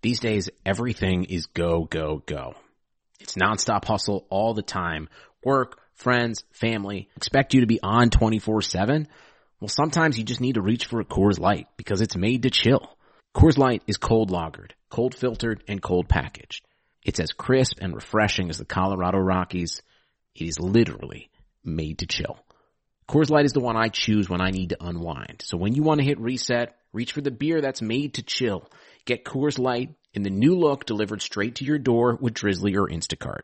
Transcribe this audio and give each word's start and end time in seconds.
These 0.00 0.20
days, 0.20 0.48
everything 0.64 1.24
is 1.24 1.46
go, 1.46 1.84
go, 1.84 2.22
go. 2.24 2.54
It's 3.20 3.34
nonstop 3.34 3.84
hustle 3.84 4.26
all 4.30 4.54
the 4.54 4.62
time. 4.62 5.08
Work, 5.44 5.80
friends, 5.94 6.44
family 6.52 7.08
expect 7.16 7.52
you 7.52 7.62
to 7.62 7.66
be 7.66 7.80
on 7.82 8.10
24-7. 8.10 9.06
Well, 9.60 9.68
sometimes 9.68 10.16
you 10.16 10.24
just 10.24 10.40
need 10.40 10.54
to 10.54 10.62
reach 10.62 10.86
for 10.86 11.00
a 11.00 11.04
Coors 11.04 11.40
Light 11.40 11.66
because 11.76 12.00
it's 12.00 12.16
made 12.16 12.44
to 12.44 12.50
chill. 12.50 12.96
Coors 13.34 13.58
Light 13.58 13.82
is 13.88 13.96
cold 13.96 14.30
lagered, 14.30 14.70
cold 14.88 15.16
filtered, 15.16 15.64
and 15.66 15.82
cold 15.82 16.08
packaged. 16.08 16.64
It's 17.04 17.18
as 17.18 17.32
crisp 17.32 17.78
and 17.80 17.94
refreshing 17.94 18.50
as 18.50 18.58
the 18.58 18.64
Colorado 18.64 19.18
Rockies. 19.18 19.82
It 20.34 20.46
is 20.46 20.60
literally 20.60 21.30
made 21.64 21.98
to 21.98 22.06
chill. 22.06 22.38
Coors 23.08 23.30
Light 23.30 23.46
is 23.46 23.54
the 23.54 23.60
one 23.60 23.74
I 23.74 23.88
choose 23.88 24.28
when 24.28 24.42
I 24.42 24.50
need 24.50 24.68
to 24.68 24.84
unwind. 24.84 25.42
So 25.42 25.56
when 25.56 25.74
you 25.74 25.82
want 25.82 26.00
to 26.00 26.06
hit 26.06 26.20
reset, 26.20 26.76
reach 26.92 27.12
for 27.12 27.22
the 27.22 27.30
beer 27.30 27.62
that's 27.62 27.80
made 27.80 28.14
to 28.14 28.22
chill. 28.22 28.68
Get 29.06 29.24
Coors 29.24 29.58
Light 29.58 29.94
in 30.12 30.22
the 30.22 30.30
new 30.30 30.58
look 30.58 30.84
delivered 30.84 31.22
straight 31.22 31.54
to 31.56 31.64
your 31.64 31.78
door 31.78 32.18
with 32.20 32.34
Drizzly 32.34 32.76
or 32.76 32.86
Instacart. 32.86 33.40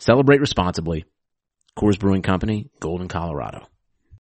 Celebrate 0.00 0.40
responsibly. 0.40 1.04
Coors 1.78 2.00
Brewing 2.00 2.22
Company, 2.22 2.68
Golden, 2.80 3.06
Colorado. 3.06 3.64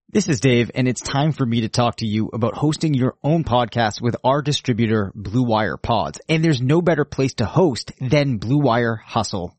This 0.10 0.28
is 0.28 0.42
Dave, 0.42 0.70
and 0.76 0.86
it's 0.86 1.02
time 1.02 1.32
for 1.32 1.46
me 1.46 1.62
to 1.62 1.70
talk 1.70 1.98
to 1.98 2.06
you 2.06 2.30
about 2.34 2.56
hosting 2.56 2.94
your 2.94 3.16
own 3.24 3.46
podcast 3.46 4.02
with 4.02 4.18
our 4.26 4.42
distributor, 4.42 5.14
Blue 5.16 5.44
Wire 5.44 5.78
Pods. 5.78 6.20
And 6.28 6.44
there's 6.44 6.62
no 6.62 6.82
better 6.82 7.06
place 7.06 7.36
to 7.36 7.46
host 7.46 7.94
than 8.02 8.38
Blue 8.38 8.60
Wire 8.60 8.98
Hustle. 8.98 9.58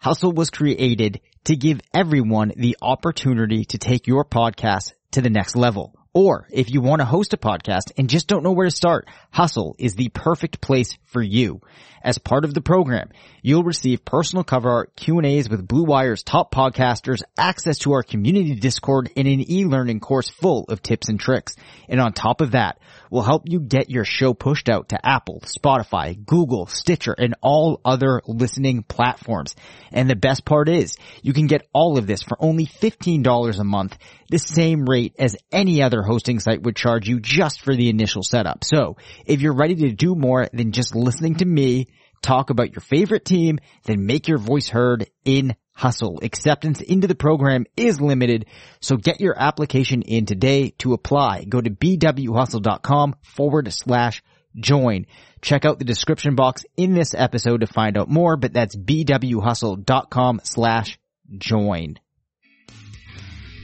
Hustle 0.00 0.30
was 0.30 0.50
created 0.50 1.20
to 1.44 1.56
give 1.56 1.80
everyone 1.92 2.52
the 2.56 2.76
opportunity 2.80 3.64
to 3.64 3.78
take 3.78 4.06
your 4.06 4.24
podcast 4.24 4.92
to 5.10 5.20
the 5.20 5.28
next 5.28 5.56
level. 5.56 5.92
Or 6.14 6.46
if 6.52 6.70
you 6.70 6.80
want 6.80 7.00
to 7.00 7.04
host 7.04 7.34
a 7.34 7.36
podcast 7.36 7.90
and 7.96 8.08
just 8.08 8.28
don't 8.28 8.44
know 8.44 8.52
where 8.52 8.66
to 8.66 8.74
start, 8.74 9.08
Hustle 9.32 9.74
is 9.76 9.96
the 9.96 10.08
perfect 10.10 10.60
place 10.60 10.96
for 11.08 11.22
you. 11.22 11.60
As 12.02 12.18
part 12.18 12.44
of 12.44 12.54
the 12.54 12.60
program, 12.60 13.10
you'll 13.42 13.64
receive 13.64 14.04
personal 14.04 14.44
cover 14.44 14.70
art, 14.70 14.96
Q&As 14.96 15.48
with 15.50 15.66
Blue 15.66 15.84
Wire's 15.84 16.22
top 16.22 16.54
podcasters, 16.54 17.22
access 17.36 17.78
to 17.80 17.92
our 17.92 18.02
community 18.02 18.54
Discord, 18.54 19.10
and 19.16 19.26
an 19.26 19.50
e-learning 19.50 20.00
course 20.00 20.28
full 20.28 20.64
of 20.68 20.80
tips 20.80 21.08
and 21.08 21.18
tricks. 21.18 21.56
And 21.88 22.00
on 22.00 22.12
top 22.12 22.40
of 22.40 22.52
that, 22.52 22.78
we'll 23.10 23.22
help 23.22 23.42
you 23.46 23.60
get 23.60 23.90
your 23.90 24.04
show 24.04 24.32
pushed 24.32 24.68
out 24.68 24.90
to 24.90 25.06
Apple, 25.06 25.42
Spotify, 25.44 26.24
Google, 26.24 26.66
Stitcher, 26.66 27.14
and 27.18 27.34
all 27.42 27.80
other 27.84 28.22
listening 28.26 28.84
platforms. 28.84 29.56
And 29.92 30.08
the 30.08 30.16
best 30.16 30.44
part 30.44 30.68
is, 30.68 30.96
you 31.22 31.32
can 31.32 31.46
get 31.46 31.66
all 31.72 31.98
of 31.98 32.06
this 32.06 32.22
for 32.22 32.36
only 32.40 32.66
$15 32.66 33.58
a 33.58 33.64
month, 33.64 33.98
the 34.30 34.38
same 34.38 34.84
rate 34.84 35.14
as 35.18 35.36
any 35.50 35.82
other 35.82 36.02
hosting 36.02 36.38
site 36.38 36.62
would 36.62 36.76
charge 36.76 37.08
you 37.08 37.18
just 37.18 37.62
for 37.62 37.74
the 37.74 37.88
initial 37.88 38.22
setup. 38.22 38.62
So, 38.62 38.98
if 39.24 39.40
you're 39.40 39.54
ready 39.54 39.74
to 39.76 39.92
do 39.92 40.14
more 40.14 40.48
than 40.52 40.72
just 40.72 40.94
listening 41.00 41.36
to 41.36 41.44
me 41.44 41.86
talk 42.22 42.50
about 42.50 42.72
your 42.72 42.80
favorite 42.80 43.24
team, 43.24 43.58
then 43.84 44.06
make 44.06 44.28
your 44.28 44.38
voice 44.38 44.68
heard 44.68 45.08
in 45.24 45.54
Hustle. 45.72 46.18
Acceptance 46.22 46.80
into 46.80 47.06
the 47.06 47.14
program 47.14 47.64
is 47.76 48.00
limited, 48.00 48.46
so 48.80 48.96
get 48.96 49.20
your 49.20 49.40
application 49.40 50.02
in 50.02 50.26
today 50.26 50.70
to 50.78 50.92
apply. 50.92 51.44
Go 51.44 51.60
to 51.60 51.70
bwhustle.com 51.70 53.14
forward 53.22 53.72
slash 53.72 54.22
join. 54.56 55.06
Check 55.40 55.64
out 55.64 55.78
the 55.78 55.84
description 55.84 56.34
box 56.34 56.64
in 56.76 56.94
this 56.94 57.14
episode 57.14 57.60
to 57.60 57.66
find 57.68 57.96
out 57.96 58.08
more, 58.08 58.36
but 58.36 58.52
that's 58.52 58.76
bwhustle.com 58.76 60.40
slash 60.42 60.98
join. 61.36 61.98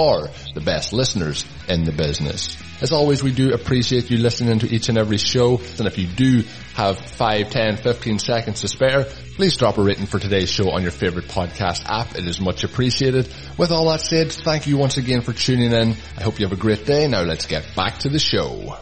for 0.00 0.30
the 0.54 0.62
best 0.62 0.94
listeners 0.94 1.44
in 1.68 1.84
the 1.84 1.92
business. 1.92 2.56
As 2.80 2.90
always, 2.90 3.22
we 3.22 3.32
do 3.32 3.52
appreciate 3.52 4.10
you 4.10 4.16
listening 4.16 4.58
to 4.60 4.74
each 4.74 4.88
and 4.88 4.96
every 4.96 5.18
show. 5.18 5.60
And 5.76 5.86
if 5.86 5.98
you 5.98 6.06
do 6.06 6.42
have 6.74 6.98
5, 6.98 7.50
10, 7.50 7.76
15 7.76 8.18
seconds 8.18 8.62
to 8.62 8.68
spare, 8.68 9.04
please 9.36 9.56
drop 9.56 9.76
a 9.76 9.82
rating 9.82 10.06
for 10.06 10.18
today's 10.18 10.50
show 10.50 10.70
on 10.70 10.80
your 10.80 10.90
favorite 10.90 11.26
podcast 11.26 11.84
app. 11.84 12.16
It 12.16 12.26
is 12.26 12.40
much 12.40 12.64
appreciated. 12.64 13.28
With 13.58 13.72
all 13.72 13.90
that 13.90 14.00
said, 14.00 14.32
thank 14.32 14.66
you 14.66 14.78
once 14.78 14.96
again 14.96 15.20
for 15.20 15.34
tuning 15.34 15.72
in. 15.72 15.94
I 16.16 16.22
hope 16.22 16.40
you 16.40 16.46
have 16.46 16.58
a 16.58 16.60
great 16.60 16.86
day. 16.86 17.06
Now 17.06 17.20
let's 17.20 17.44
get 17.44 17.66
back 17.76 17.98
to 17.98 18.08
the 18.08 18.18
show. 18.18 18.80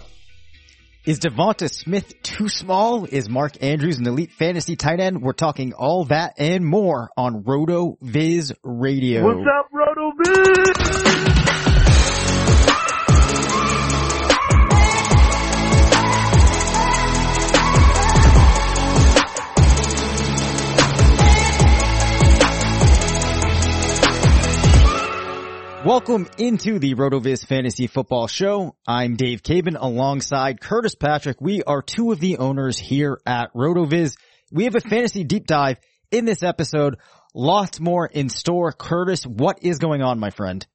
Is 1.09 1.21
Devonta 1.21 1.71
Smith 1.73 2.21
too 2.23 2.51
small? 2.51 3.07
Is 3.07 3.31
Mark 3.31 3.63
Andrews 3.63 3.97
an 3.97 4.07
elite 4.07 4.31
fantasy 4.31 4.77
tight 4.77 5.01
end? 5.01 5.23
We're 5.23 5.33
talking 5.33 5.73
all 5.73 6.05
that 6.05 6.35
and 6.37 6.67
more 6.67 7.09
on 7.17 7.45
Roto 7.45 7.97
Viz 8.03 8.53
Radio. 8.63 9.25
What's 9.25 9.49
up, 9.49 9.71
Roto 9.73 10.13
Viz? 10.23 11.28
Welcome 25.89 26.29
into 26.37 26.79
the 26.79 26.97
RotoViz 26.97 27.47
Fantasy 27.47 27.87
Football 27.87 28.27
Show. 28.27 28.77
I'm 28.87 29.17
Dave 29.17 29.43
Caban 29.43 29.75
alongside 29.81 30.61
Curtis 30.61 30.95
Patrick. 30.95 31.41
We 31.41 31.63
are 31.63 31.81
two 31.81 32.13
of 32.13 32.21
the 32.21 32.37
owners 32.37 32.79
here 32.79 33.19
at 33.25 33.55
RotoViz. 33.55 34.19
We 34.53 34.65
have 34.65 34.75
a 34.75 34.81
fantasy 34.81 35.25
deep 35.25 35.47
dive 35.47 35.79
in 36.11 36.27
this 36.27 36.43
episode. 36.43 36.99
Lots 37.35 37.81
more 37.81 38.05
in 38.05 38.29
store. 38.29 38.71
Curtis, 38.71 39.27
what 39.27 39.61
is 39.63 39.79
going 39.79 40.03
on, 40.03 40.19
my 40.19 40.29
friend? 40.29 40.67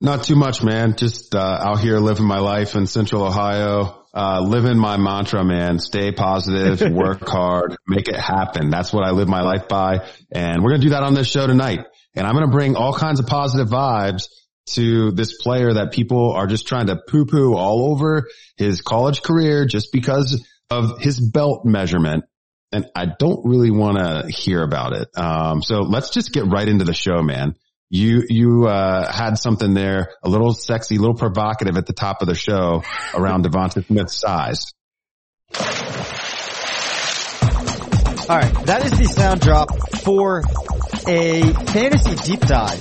Not 0.00 0.24
too 0.24 0.34
much, 0.34 0.64
man. 0.64 0.96
Just 0.96 1.32
uh, 1.36 1.38
out 1.38 1.78
here 1.78 1.98
living 1.98 2.26
my 2.26 2.40
life 2.40 2.74
in 2.74 2.88
Central 2.88 3.22
Ohio. 3.22 4.02
Uh, 4.12 4.40
living 4.40 4.76
my 4.76 4.96
mantra, 4.96 5.44
man. 5.44 5.78
Stay 5.78 6.10
positive, 6.10 6.80
work 6.92 7.28
hard, 7.28 7.76
make 7.86 8.08
it 8.08 8.18
happen. 8.18 8.70
That's 8.70 8.92
what 8.92 9.06
I 9.06 9.12
live 9.12 9.28
my 9.28 9.42
life 9.42 9.68
by. 9.68 10.08
And 10.32 10.64
we're 10.64 10.70
going 10.70 10.80
to 10.80 10.86
do 10.88 10.90
that 10.90 11.04
on 11.04 11.14
this 11.14 11.28
show 11.28 11.46
tonight. 11.46 11.86
And 12.14 12.26
I'm 12.26 12.34
going 12.34 12.46
to 12.46 12.52
bring 12.52 12.76
all 12.76 12.92
kinds 12.92 13.20
of 13.20 13.26
positive 13.26 13.68
vibes 13.68 14.28
to 14.66 15.10
this 15.10 15.36
player 15.42 15.74
that 15.74 15.92
people 15.92 16.32
are 16.32 16.46
just 16.46 16.66
trying 16.66 16.86
to 16.86 16.96
poo 16.96 17.26
poo 17.26 17.54
all 17.54 17.90
over 17.90 18.28
his 18.56 18.80
college 18.80 19.22
career 19.22 19.66
just 19.66 19.92
because 19.92 20.42
of 20.70 21.00
his 21.00 21.20
belt 21.20 21.64
measurement. 21.64 22.24
and 22.72 22.86
I 22.94 23.06
don't 23.06 23.44
really 23.44 23.70
want 23.70 23.98
to 23.98 24.28
hear 24.30 24.62
about 24.62 24.94
it. 24.94 25.08
Um, 25.16 25.62
so 25.62 25.82
let's 25.82 26.10
just 26.10 26.32
get 26.32 26.46
right 26.46 26.66
into 26.66 26.84
the 26.84 26.94
show, 26.94 27.22
man. 27.22 27.54
You, 27.90 28.24
you, 28.28 28.66
uh, 28.66 29.12
had 29.12 29.38
something 29.38 29.74
there, 29.74 30.10
a 30.24 30.28
little 30.28 30.54
sexy, 30.54 30.96
a 30.96 30.98
little 30.98 31.14
provocative 31.14 31.76
at 31.76 31.86
the 31.86 31.92
top 31.92 32.22
of 32.22 32.26
the 32.26 32.34
show 32.34 32.82
around 33.14 33.44
Devonta 33.46 33.86
Smith's 33.86 34.18
size. 34.18 34.72
All 38.26 38.38
right, 38.38 38.66
that 38.66 38.84
is 38.86 38.98
the 38.98 39.04
sound 39.04 39.42
drop 39.42 39.68
for 39.98 40.42
a 41.06 41.52
fantasy 41.66 42.14
deep 42.16 42.40
dive. 42.40 42.80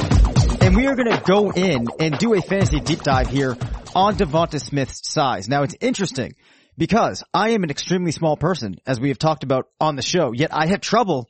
And 0.61 0.75
we 0.75 0.87
are 0.87 0.95
going 0.95 1.11
to 1.11 1.21
go 1.25 1.51
in 1.51 1.87
and 1.99 2.17
do 2.17 2.33
a 2.33 2.41
fantasy 2.41 2.79
deep 2.79 3.01
dive 3.01 3.27
here 3.27 3.57
on 3.95 4.15
Devonta 4.15 4.61
Smith's 4.61 5.01
size. 5.11 5.49
Now 5.49 5.63
it's 5.63 5.75
interesting 5.81 6.35
because 6.77 7.23
I 7.33 7.49
am 7.49 7.63
an 7.63 7.69
extremely 7.69 8.11
small 8.11 8.37
person, 8.37 8.77
as 8.85 8.99
we 8.99 9.09
have 9.09 9.19
talked 9.19 9.43
about 9.43 9.67
on 9.79 9.95
the 9.95 10.01
show, 10.01 10.31
yet 10.31 10.53
I 10.53 10.67
have 10.67 10.81
trouble 10.81 11.29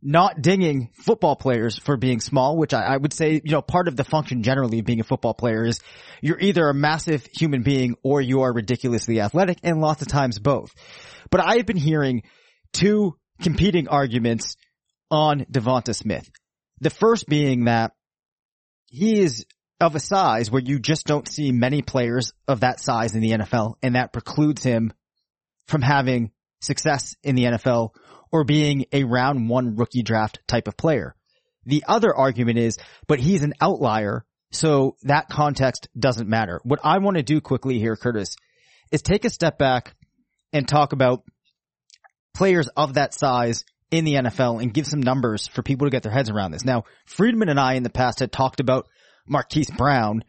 not 0.00 0.40
dinging 0.40 0.90
football 0.92 1.34
players 1.34 1.78
for 1.78 1.96
being 1.96 2.20
small, 2.20 2.56
which 2.56 2.72
I, 2.72 2.82
I, 2.82 2.96
would 2.96 3.12
say, 3.12 3.40
you 3.42 3.50
know, 3.50 3.62
part 3.62 3.88
of 3.88 3.96
the 3.96 4.04
function 4.04 4.42
generally 4.42 4.78
of 4.78 4.84
being 4.84 5.00
a 5.00 5.04
football 5.04 5.34
player 5.34 5.64
is 5.64 5.80
you're 6.20 6.38
either 6.38 6.68
a 6.68 6.74
massive 6.74 7.26
human 7.34 7.62
being 7.62 7.96
or 8.04 8.20
you 8.20 8.42
are 8.42 8.52
ridiculously 8.52 9.20
athletic 9.20 9.58
and 9.64 9.80
lots 9.80 10.02
of 10.02 10.08
times 10.08 10.38
both. 10.38 10.72
But 11.30 11.40
I 11.40 11.56
have 11.56 11.66
been 11.66 11.76
hearing 11.76 12.22
two 12.72 13.16
competing 13.42 13.88
arguments 13.88 14.56
on 15.10 15.44
Devonta 15.50 15.94
Smith. 15.94 16.30
The 16.80 16.90
first 16.90 17.26
being 17.26 17.64
that 17.64 17.92
he 18.86 19.20
is 19.20 19.44
of 19.80 19.94
a 19.94 20.00
size 20.00 20.50
where 20.50 20.62
you 20.62 20.78
just 20.78 21.06
don't 21.06 21.28
see 21.28 21.52
many 21.52 21.82
players 21.82 22.32
of 22.46 22.60
that 22.60 22.80
size 22.80 23.14
in 23.14 23.20
the 23.20 23.30
NFL 23.30 23.74
and 23.82 23.94
that 23.94 24.12
precludes 24.12 24.62
him 24.62 24.92
from 25.66 25.82
having 25.82 26.32
success 26.60 27.14
in 27.22 27.36
the 27.36 27.44
NFL 27.44 27.90
or 28.32 28.44
being 28.44 28.86
a 28.92 29.04
round 29.04 29.48
one 29.48 29.76
rookie 29.76 30.02
draft 30.02 30.40
type 30.46 30.68
of 30.68 30.76
player. 30.76 31.14
The 31.64 31.84
other 31.86 32.14
argument 32.14 32.58
is, 32.58 32.78
but 33.06 33.20
he's 33.20 33.42
an 33.42 33.54
outlier, 33.60 34.24
so 34.50 34.96
that 35.02 35.28
context 35.28 35.88
doesn't 35.98 36.28
matter. 36.28 36.60
What 36.64 36.80
I 36.82 36.98
want 36.98 37.16
to 37.16 37.22
do 37.22 37.40
quickly 37.40 37.78
here, 37.78 37.96
Curtis, 37.96 38.36
is 38.90 39.02
take 39.02 39.24
a 39.24 39.30
step 39.30 39.58
back 39.58 39.94
and 40.52 40.66
talk 40.66 40.92
about 40.92 41.24
players 42.34 42.68
of 42.68 42.94
that 42.94 43.14
size 43.14 43.64
in 43.90 44.04
the 44.04 44.14
NFL 44.14 44.62
and 44.62 44.72
give 44.72 44.86
some 44.86 45.00
numbers 45.00 45.46
for 45.46 45.62
people 45.62 45.86
to 45.86 45.90
get 45.90 46.02
their 46.02 46.12
heads 46.12 46.30
around 46.30 46.52
this. 46.52 46.64
Now, 46.64 46.84
Friedman 47.06 47.48
and 47.48 47.60
I 47.60 47.74
in 47.74 47.82
the 47.82 47.90
past 47.90 48.20
had 48.20 48.32
talked 48.32 48.60
about 48.60 48.88
Marquise 49.26 49.70
Brown 49.70 50.24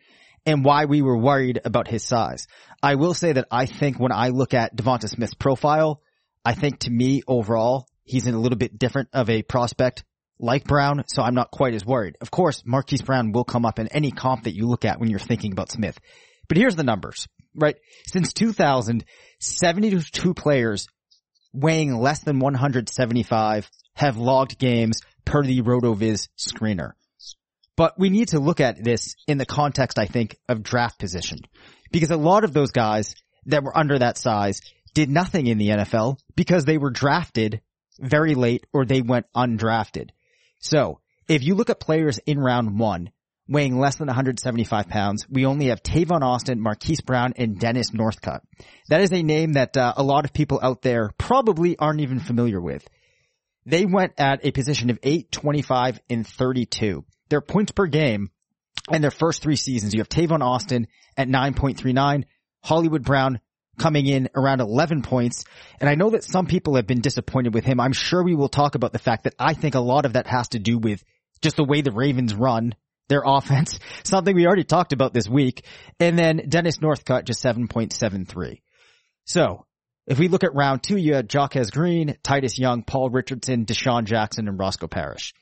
and 0.46 0.64
why 0.64 0.86
we 0.86 1.02
were 1.02 1.18
worried 1.18 1.60
about 1.66 1.88
his 1.88 2.04
size. 2.04 2.48
I 2.82 2.96
will 2.96 3.14
say 3.14 3.34
that 3.34 3.48
I 3.52 3.66
think 3.66 4.00
when 4.00 4.12
I 4.12 4.30
look 4.30 4.54
at 4.54 4.76
Devonta 4.76 5.10
Smith's 5.10 5.34
profile, 5.34 6.02
I 6.46 6.54
think 6.54 6.80
to 6.80 6.92
me 6.92 7.22
overall, 7.28 7.88
he's 8.04 8.26
in 8.26 8.34
a 8.34 8.40
little 8.40 8.58
bit 8.58 8.80
different 8.80 9.10
of 9.14 9.30
a 9.30 9.44
prospect 9.44 10.04
like 10.40 10.64
Brown, 10.64 11.04
so 11.08 11.22
I'm 11.22 11.36
not 11.36 11.52
quite 11.52 11.74
as 11.74 11.86
worried. 11.86 12.16
Of 12.22 12.32
course, 12.32 12.64
Marquise 12.66 13.02
Brown 13.02 13.34
will 13.34 13.44
come 13.44 13.66
up 13.66 13.78
in 13.78 13.90
any 13.90 14.12
comp 14.12 14.44
that 14.44 14.56
you 14.56 14.68
look 14.68 14.86
at 14.86 15.00
when 15.00 15.10
you're 15.10 15.20
thinking 15.20 15.52
about 15.52 15.72
Smith. 15.72 16.00
But 16.48 16.58
here's 16.58 16.78
the 16.78 16.84
numbers, 16.84 17.28
right? 17.54 17.76
Since 18.08 18.32
2000, 18.34 19.04
72 19.40 20.34
players 20.34 20.88
weighing 21.54 21.96
less 21.98 22.19
than 22.19 22.40
175 22.40 23.69
have 23.96 24.18
logged 24.18 24.57
games 24.57 25.01
per 25.25 25.44
the 25.44 25.62
RotoViz 25.62 26.30
screener. 26.38 26.94
But 27.75 27.98
we 27.98 28.10
need 28.10 28.30
to 28.30 28.40
look 28.40 28.60
at 28.60 28.84
this 28.84 29.16
in 29.28 29.38
the 29.38 29.46
context, 29.46 29.98
I 29.98 30.06
think, 30.06 30.38
of 30.50 30.63
draft 30.63 31.00
position. 31.00 31.40
Because 31.92 32.12
a 32.12 32.18
lot 32.18 32.44
of 32.44 32.54
those 32.54 32.72
guys 32.72 33.16
that 33.46 33.63
were 33.63 33.78
under 33.78 33.98
that 34.00 34.18
size 34.18 34.62
did 34.94 35.10
nothing 35.10 35.48
in 35.48 35.57
the 35.57 35.69
NFL 35.69 36.19
because 36.36 36.66
they 36.66 36.78
were 36.78 36.90
drafted 36.90 37.62
very 38.00 38.36
late 38.36 38.66
or 38.74 38.86
they 38.86 39.02
went 39.02 39.28
undrafted. 39.36 40.10
So 40.60 41.00
if 41.28 41.44
you 41.44 41.56
look 41.56 41.69
at 41.69 41.80
players 41.80 42.18
in 42.25 42.40
round 42.40 42.80
one 42.80 43.12
weighing 43.50 43.80
less 43.80 43.96
than 43.96 44.07
175 44.07 44.88
pounds. 44.88 45.25
We 45.30 45.46
only 45.46 45.68
have 45.68 45.81
Tavon 45.81 46.22
Austin, 46.22 46.62
Marquise 46.62 47.01
Brown, 47.01 47.34
and 47.36 47.60
Dennis 47.60 47.92
Northcutt. 47.92 48.42
That 48.90 49.01
is 49.01 49.12
a 49.12 49.24
name 49.24 49.54
that 49.54 49.75
uh, 49.75 49.94
a 49.98 50.04
lot 50.04 50.24
of 50.24 50.34
people 50.34 50.60
out 50.62 50.84
there 50.84 51.10
probably 51.18 51.78
aren't 51.78 52.01
even 52.01 52.19
familiar 52.19 52.62
with. 52.62 52.88
They 53.66 53.86
went 53.86 54.13
at 54.18 54.46
a 54.46 54.51
position 54.51 54.90
of 54.90 55.00
8, 55.01 55.31
25, 55.31 56.00
and 56.10 56.25
32. 56.25 57.04
Their 57.30 57.42
points 57.42 57.72
per 57.72 57.88
game 57.88 58.30
in 58.92 59.01
their 59.01 59.12
first 59.12 59.42
three 59.42 59.56
seasons, 59.56 59.94
you 59.94 60.00
have 60.00 60.10
Tavon 60.10 60.42
Austin 60.42 60.88
at 61.18 61.28
9.39, 61.28 62.24
Hollywood 62.63 63.04
Brown 63.04 63.40
coming 63.78 64.06
in 64.06 64.30
around 64.36 64.62
11 64.62 65.02
points. 65.02 65.45
And 65.80 65.90
I 65.90 65.95
know 65.95 66.12
that 66.12 66.24
some 66.24 66.45
people 66.45 66.75
have 66.75 66.86
been 66.86 67.02
disappointed 67.02 67.54
with 67.54 67.66
him. 67.66 67.80
I'm 67.80 67.94
sure 67.94 68.24
we 68.24 68.36
will 68.36 68.50
talk 68.50 68.75
about 68.75 68.94
the 68.94 69.00
fact 69.00 69.24
that 69.24 69.36
I 69.40 69.54
think 69.54 69.75
a 69.75 69.80
lot 69.80 70.06
of 70.06 70.13
that 70.13 70.28
has 70.28 70.50
to 70.50 70.60
do 70.60 70.78
with 70.78 71.04
just 71.42 71.56
the 71.56 71.63
way 71.63 71.81
the 71.81 71.92
Ravens 71.92 72.34
run 72.34 72.75
their 73.10 73.24
offense, 73.26 73.80
something 74.04 74.36
we 74.36 74.48
already 74.48 74.64
talked 74.64 74.94
about 74.94 75.14
this 75.14 75.28
week. 75.28 75.66
And 76.00 76.18
then 76.18 76.44
Dennis 76.48 76.78
Northcutt 76.78 77.26
just 77.26 77.44
7.73. 77.44 78.62
So 79.26 79.66
if 80.08 80.18
we 80.18 80.28
look 80.28 80.44
at 80.44 80.56
round 80.56 80.82
two, 80.82 80.98
you 80.98 81.14
had 81.14 81.30
Jacquez 81.30 81.72
Green, 81.72 82.18
Titus 82.24 82.58
Young, 82.58 82.84
Paul 82.84 83.12
Richardson, 83.12 83.66
DeSean 83.66 84.06
Jackson, 84.06 84.48
and 84.48 84.58
Roscoe 84.58 84.88
Parrish. 84.88 85.34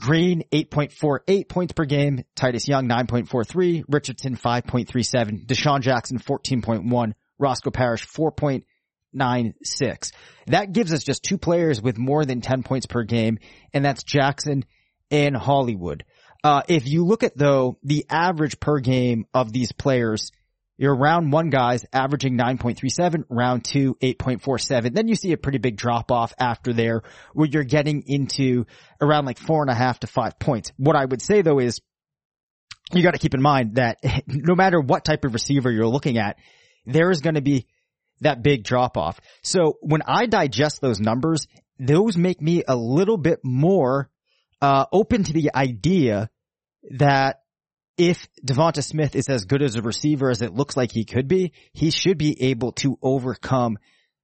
Green, 0.00 0.44
8.48 0.52 1.48
points 1.48 1.72
per 1.72 1.84
game. 1.84 2.24
Titus 2.36 2.68
Young, 2.68 2.88
9.43. 2.88 3.84
Richardson, 3.88 4.36
5.37. 4.36 5.46
DeSean 5.46 5.80
Jackson, 5.80 6.18
14.1. 6.18 7.12
Roscoe 7.38 7.70
Parrish, 7.70 8.06
4.96. 8.06 10.12
That 10.46 10.72
gives 10.72 10.92
us 10.92 11.04
just 11.04 11.22
two 11.22 11.36
players 11.36 11.82
with 11.82 11.98
more 11.98 12.24
than 12.24 12.40
10 12.40 12.62
points 12.62 12.86
per 12.86 13.02
game, 13.02 13.38
and 13.74 13.84
that's 13.84 14.04
Jackson 14.04 14.64
and 15.10 15.36
Hollywood. 15.36 16.04
Uh, 16.44 16.62
if 16.68 16.86
you 16.86 17.04
look 17.04 17.22
at 17.22 17.36
though 17.36 17.78
the 17.82 18.06
average 18.08 18.60
per 18.60 18.78
game 18.78 19.26
of 19.34 19.52
these 19.52 19.72
players, 19.72 20.30
your 20.76 20.94
round 20.94 21.32
one 21.32 21.50
guys 21.50 21.84
averaging 21.92 22.38
9.37, 22.38 23.24
round 23.28 23.64
two 23.64 23.96
8.47. 24.00 24.94
Then 24.94 25.08
you 25.08 25.16
see 25.16 25.32
a 25.32 25.36
pretty 25.36 25.58
big 25.58 25.76
drop 25.76 26.12
off 26.12 26.32
after 26.38 26.72
there 26.72 27.02
where 27.32 27.48
you're 27.48 27.64
getting 27.64 28.04
into 28.06 28.64
around 29.00 29.24
like 29.24 29.38
four 29.38 29.62
and 29.62 29.70
a 29.70 29.74
half 29.74 30.00
to 30.00 30.06
five 30.06 30.38
points. 30.38 30.72
What 30.76 30.94
I 30.94 31.04
would 31.04 31.20
say 31.20 31.42
though 31.42 31.58
is 31.58 31.80
you 32.92 33.02
got 33.02 33.12
to 33.12 33.18
keep 33.18 33.34
in 33.34 33.42
mind 33.42 33.74
that 33.74 33.98
no 34.26 34.54
matter 34.54 34.80
what 34.80 35.04
type 35.04 35.24
of 35.24 35.34
receiver 35.34 35.70
you're 35.70 35.88
looking 35.88 36.16
at, 36.16 36.38
there 36.86 37.10
is 37.10 37.20
going 37.20 37.34
to 37.34 37.42
be 37.42 37.66
that 38.20 38.42
big 38.42 38.62
drop 38.62 38.96
off. 38.96 39.20
So 39.42 39.78
when 39.80 40.02
I 40.06 40.26
digest 40.26 40.80
those 40.80 41.00
numbers, 41.00 41.46
those 41.78 42.16
make 42.16 42.40
me 42.40 42.62
a 42.66 42.76
little 42.76 43.16
bit 43.16 43.40
more 43.44 44.10
uh, 44.60 44.86
open 44.92 45.24
to 45.24 45.32
the 45.32 45.50
idea 45.54 46.30
that 46.90 47.42
if 47.96 48.28
Devonta 48.46 48.82
Smith 48.82 49.16
is 49.16 49.28
as 49.28 49.44
good 49.44 49.62
as 49.62 49.74
a 49.74 49.82
receiver 49.82 50.30
as 50.30 50.40
it 50.40 50.54
looks 50.54 50.76
like 50.76 50.92
he 50.92 51.04
could 51.04 51.26
be, 51.26 51.52
he 51.72 51.90
should 51.90 52.16
be 52.16 52.42
able 52.44 52.72
to 52.72 52.98
overcome 53.02 53.78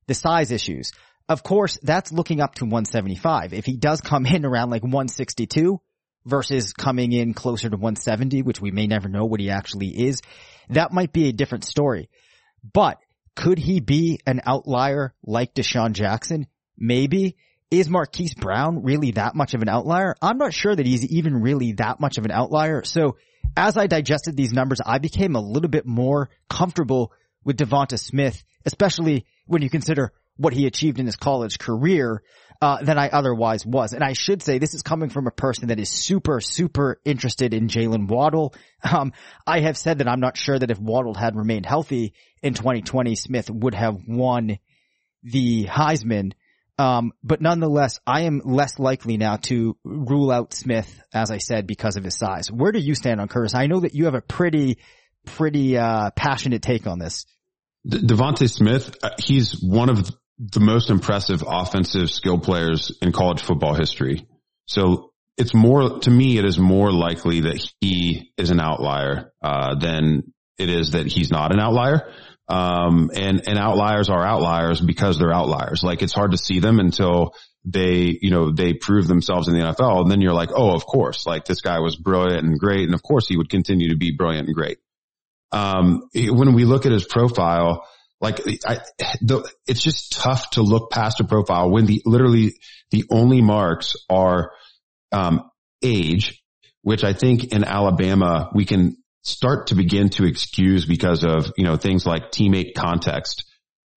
the 0.06 0.14
size 0.14 0.52
issues. 0.52 0.92
Of 1.28 1.42
course, 1.42 1.78
that's 1.82 2.12
looking 2.12 2.40
up 2.40 2.54
to 2.56 2.64
175. 2.64 3.52
If 3.52 3.64
he 3.64 3.76
does 3.76 4.00
come 4.00 4.26
in 4.26 4.44
around 4.44 4.70
like 4.70 4.82
162 4.82 5.80
versus 6.24 6.72
coming 6.72 7.12
in 7.12 7.34
closer 7.34 7.68
to 7.68 7.76
170, 7.76 8.42
which 8.42 8.60
we 8.60 8.70
may 8.70 8.86
never 8.86 9.08
know 9.08 9.24
what 9.24 9.40
he 9.40 9.50
actually 9.50 10.06
is, 10.06 10.20
that 10.68 10.92
might 10.92 11.12
be 11.12 11.28
a 11.28 11.32
different 11.32 11.64
story. 11.64 12.10
But 12.72 12.98
could 13.34 13.58
he 13.58 13.80
be 13.80 14.20
an 14.26 14.42
outlier 14.46 15.14
like 15.24 15.54
DeSean 15.54 15.92
Jackson? 15.92 16.46
Maybe. 16.78 17.36
Is 17.80 17.88
Marquise 17.88 18.34
Brown 18.34 18.82
really 18.82 19.12
that 19.12 19.34
much 19.34 19.54
of 19.54 19.62
an 19.62 19.68
outlier? 19.68 20.14
I'm 20.22 20.38
not 20.38 20.54
sure 20.54 20.74
that 20.74 20.86
he's 20.86 21.04
even 21.06 21.40
really 21.40 21.72
that 21.72 22.00
much 22.00 22.18
of 22.18 22.24
an 22.24 22.30
outlier. 22.30 22.84
So 22.84 23.16
as 23.56 23.76
I 23.76 23.86
digested 23.86 24.36
these 24.36 24.52
numbers, 24.52 24.80
I 24.84 24.98
became 24.98 25.34
a 25.34 25.40
little 25.40 25.68
bit 25.68 25.86
more 25.86 26.30
comfortable 26.48 27.12
with 27.44 27.56
Devonta 27.56 27.98
Smith, 27.98 28.42
especially 28.64 29.26
when 29.46 29.62
you 29.62 29.70
consider 29.70 30.12
what 30.36 30.52
he 30.52 30.66
achieved 30.66 30.98
in 30.98 31.06
his 31.06 31.16
college 31.16 31.58
career 31.58 32.22
uh, 32.60 32.82
than 32.82 32.98
I 32.98 33.08
otherwise 33.08 33.66
was. 33.66 33.92
And 33.92 34.02
I 34.02 34.12
should 34.14 34.42
say 34.42 34.58
this 34.58 34.74
is 34.74 34.82
coming 34.82 35.10
from 35.10 35.26
a 35.26 35.30
person 35.32 35.68
that 35.68 35.78
is 35.78 35.88
super, 35.88 36.40
super 36.40 37.00
interested 37.04 37.54
in 37.54 37.68
Jaylen 37.68 38.08
Waddle. 38.08 38.54
Um, 38.82 39.12
I 39.46 39.60
have 39.60 39.78
said 39.78 39.98
that 39.98 40.08
I'm 40.08 40.20
not 40.20 40.36
sure 40.36 40.58
that 40.58 40.70
if 40.70 40.78
Waddle 40.78 41.14
had 41.14 41.36
remained 41.36 41.66
healthy 41.66 42.14
in 42.42 42.54
2020, 42.54 43.14
Smith 43.14 43.50
would 43.50 43.74
have 43.74 43.96
won 44.06 44.58
the 45.22 45.64
Heisman. 45.64 46.32
Um, 46.78 47.12
but 47.22 47.40
nonetheless, 47.40 48.00
I 48.06 48.22
am 48.22 48.42
less 48.44 48.78
likely 48.78 49.16
now 49.16 49.36
to 49.36 49.76
rule 49.84 50.30
out 50.30 50.52
Smith, 50.52 51.00
as 51.12 51.30
I 51.30 51.38
said, 51.38 51.66
because 51.66 51.96
of 51.96 52.04
his 52.04 52.16
size. 52.16 52.50
Where 52.50 52.72
do 52.72 52.80
you 52.80 52.94
stand 52.94 53.20
on 53.20 53.28
Curtis? 53.28 53.54
I 53.54 53.66
know 53.66 53.80
that 53.80 53.94
you 53.94 54.06
have 54.06 54.14
a 54.14 54.20
pretty, 54.20 54.78
pretty, 55.24 55.78
uh, 55.78 56.10
passionate 56.10 56.62
take 56.62 56.86
on 56.86 56.98
this. 56.98 57.26
De- 57.86 57.98
Devonta 57.98 58.50
Smith, 58.50 58.96
uh, 59.02 59.10
he's 59.18 59.62
one 59.62 59.88
of 59.88 60.10
the 60.38 60.60
most 60.60 60.90
impressive 60.90 61.44
offensive 61.46 62.10
skill 62.10 62.40
players 62.40 62.90
in 63.00 63.12
college 63.12 63.40
football 63.40 63.74
history. 63.74 64.26
So 64.66 65.12
it's 65.36 65.54
more, 65.54 66.00
to 66.00 66.10
me, 66.10 66.38
it 66.38 66.44
is 66.44 66.58
more 66.58 66.90
likely 66.90 67.42
that 67.42 67.64
he 67.80 68.32
is 68.36 68.50
an 68.50 68.58
outlier, 68.58 69.32
uh, 69.42 69.76
than 69.78 70.32
it 70.58 70.70
is 70.70 70.92
that 70.92 71.06
he's 71.06 71.30
not 71.30 71.52
an 71.52 71.60
outlier. 71.60 72.12
Um, 72.48 73.10
and, 73.14 73.48
and 73.48 73.58
outliers 73.58 74.10
are 74.10 74.24
outliers 74.24 74.80
because 74.80 75.18
they're 75.18 75.32
outliers. 75.32 75.82
Like 75.82 76.02
it's 76.02 76.12
hard 76.12 76.32
to 76.32 76.38
see 76.38 76.60
them 76.60 76.78
until 76.78 77.34
they, 77.64 78.18
you 78.20 78.30
know, 78.30 78.52
they 78.52 78.74
prove 78.74 79.06
themselves 79.06 79.48
in 79.48 79.54
the 79.54 79.60
NFL. 79.60 80.02
And 80.02 80.10
then 80.10 80.20
you're 80.20 80.34
like, 80.34 80.50
oh, 80.54 80.74
of 80.74 80.84
course, 80.84 81.26
like 81.26 81.46
this 81.46 81.62
guy 81.62 81.80
was 81.80 81.96
brilliant 81.96 82.44
and 82.44 82.58
great. 82.58 82.84
And 82.84 82.94
of 82.94 83.02
course 83.02 83.26
he 83.26 83.36
would 83.36 83.48
continue 83.48 83.90
to 83.90 83.96
be 83.96 84.12
brilliant 84.12 84.46
and 84.46 84.54
great. 84.54 84.78
Um, 85.52 86.08
when 86.14 86.52
we 86.52 86.64
look 86.64 86.84
at 86.84 86.92
his 86.92 87.04
profile, 87.04 87.86
like 88.20 88.40
I, 88.66 88.80
the, 89.22 89.50
it's 89.66 89.82
just 89.82 90.12
tough 90.12 90.50
to 90.50 90.62
look 90.62 90.90
past 90.90 91.20
a 91.20 91.24
profile 91.24 91.70
when 91.70 91.86
the 91.86 92.02
literally 92.04 92.54
the 92.90 93.04
only 93.10 93.40
marks 93.40 93.94
are, 94.10 94.52
um, 95.12 95.50
age, 95.82 96.42
which 96.82 97.04
I 97.04 97.12
think 97.12 97.52
in 97.52 97.64
Alabama 97.64 98.50
we 98.54 98.64
can 98.64 98.96
start 99.24 99.68
to 99.68 99.74
begin 99.74 100.10
to 100.10 100.24
excuse 100.24 100.86
because 100.86 101.24
of, 101.24 101.52
you 101.56 101.64
know, 101.64 101.76
things 101.76 102.06
like 102.06 102.30
teammate 102.30 102.74
context. 102.74 103.44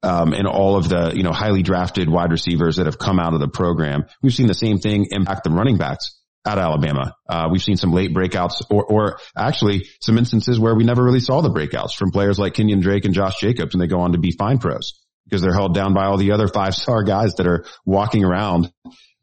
Um, 0.04 0.34
and 0.34 0.48
all 0.48 0.78
of 0.78 0.90
the, 0.90 1.14
you 1.16 1.24
know, 1.24 1.32
highly 1.32 1.64
drafted 1.64 2.08
wide 2.08 2.32
receivers 2.32 2.78
that 2.78 2.86
have 2.86 3.00
come 3.00 3.20
out 3.20 3.34
of 3.34 3.40
the 3.40 3.48
program. 3.48 4.06
We've 4.22 4.34
seen 4.34 4.48
the 4.48 4.54
same 4.54 4.78
thing 4.78 5.08
impact 5.12 5.44
the 5.44 5.50
running 5.50 5.78
backs 5.78 6.22
at 6.46 6.60
Alabama. 6.60 7.14
Uh, 7.28 7.50
we've 7.52 7.64
seen 7.64 7.78
some 7.78 7.92
late 7.92 8.14
breakouts 8.14 8.62
or, 8.70 8.86
or 8.86 9.20
actually 9.36 9.90
some 10.00 10.18
instances 10.18 10.60
where 10.60 10.76
we 10.76 10.84
never 10.84 11.04
really 11.04 11.20
saw 11.20 11.42
the 11.42 11.50
breakouts 11.50 11.96
from 11.96 12.12
players 12.12 12.40
like 12.40 12.54
Kenyon 12.54 12.80
Drake 12.80 13.06
and 13.06 13.14
Josh 13.14 13.40
Jacobs 13.40 13.74
and 13.74 13.82
they 13.82 13.88
go 13.88 14.00
on 14.00 14.14
to 14.14 14.20
be 14.20 14.32
fine 14.32 14.60
pros 14.60 14.94
because 15.26 15.42
they're 15.42 15.54
held 15.54 15.74
down 15.74 15.94
by 15.94 16.06
all 16.06 16.18
the 16.18 16.32
other 16.32 16.48
five 16.48 16.74
star 16.74 17.04
guys 17.04 17.34
that 17.36 17.48
are 17.48 17.66
walking 17.86 18.24
around 18.24 18.72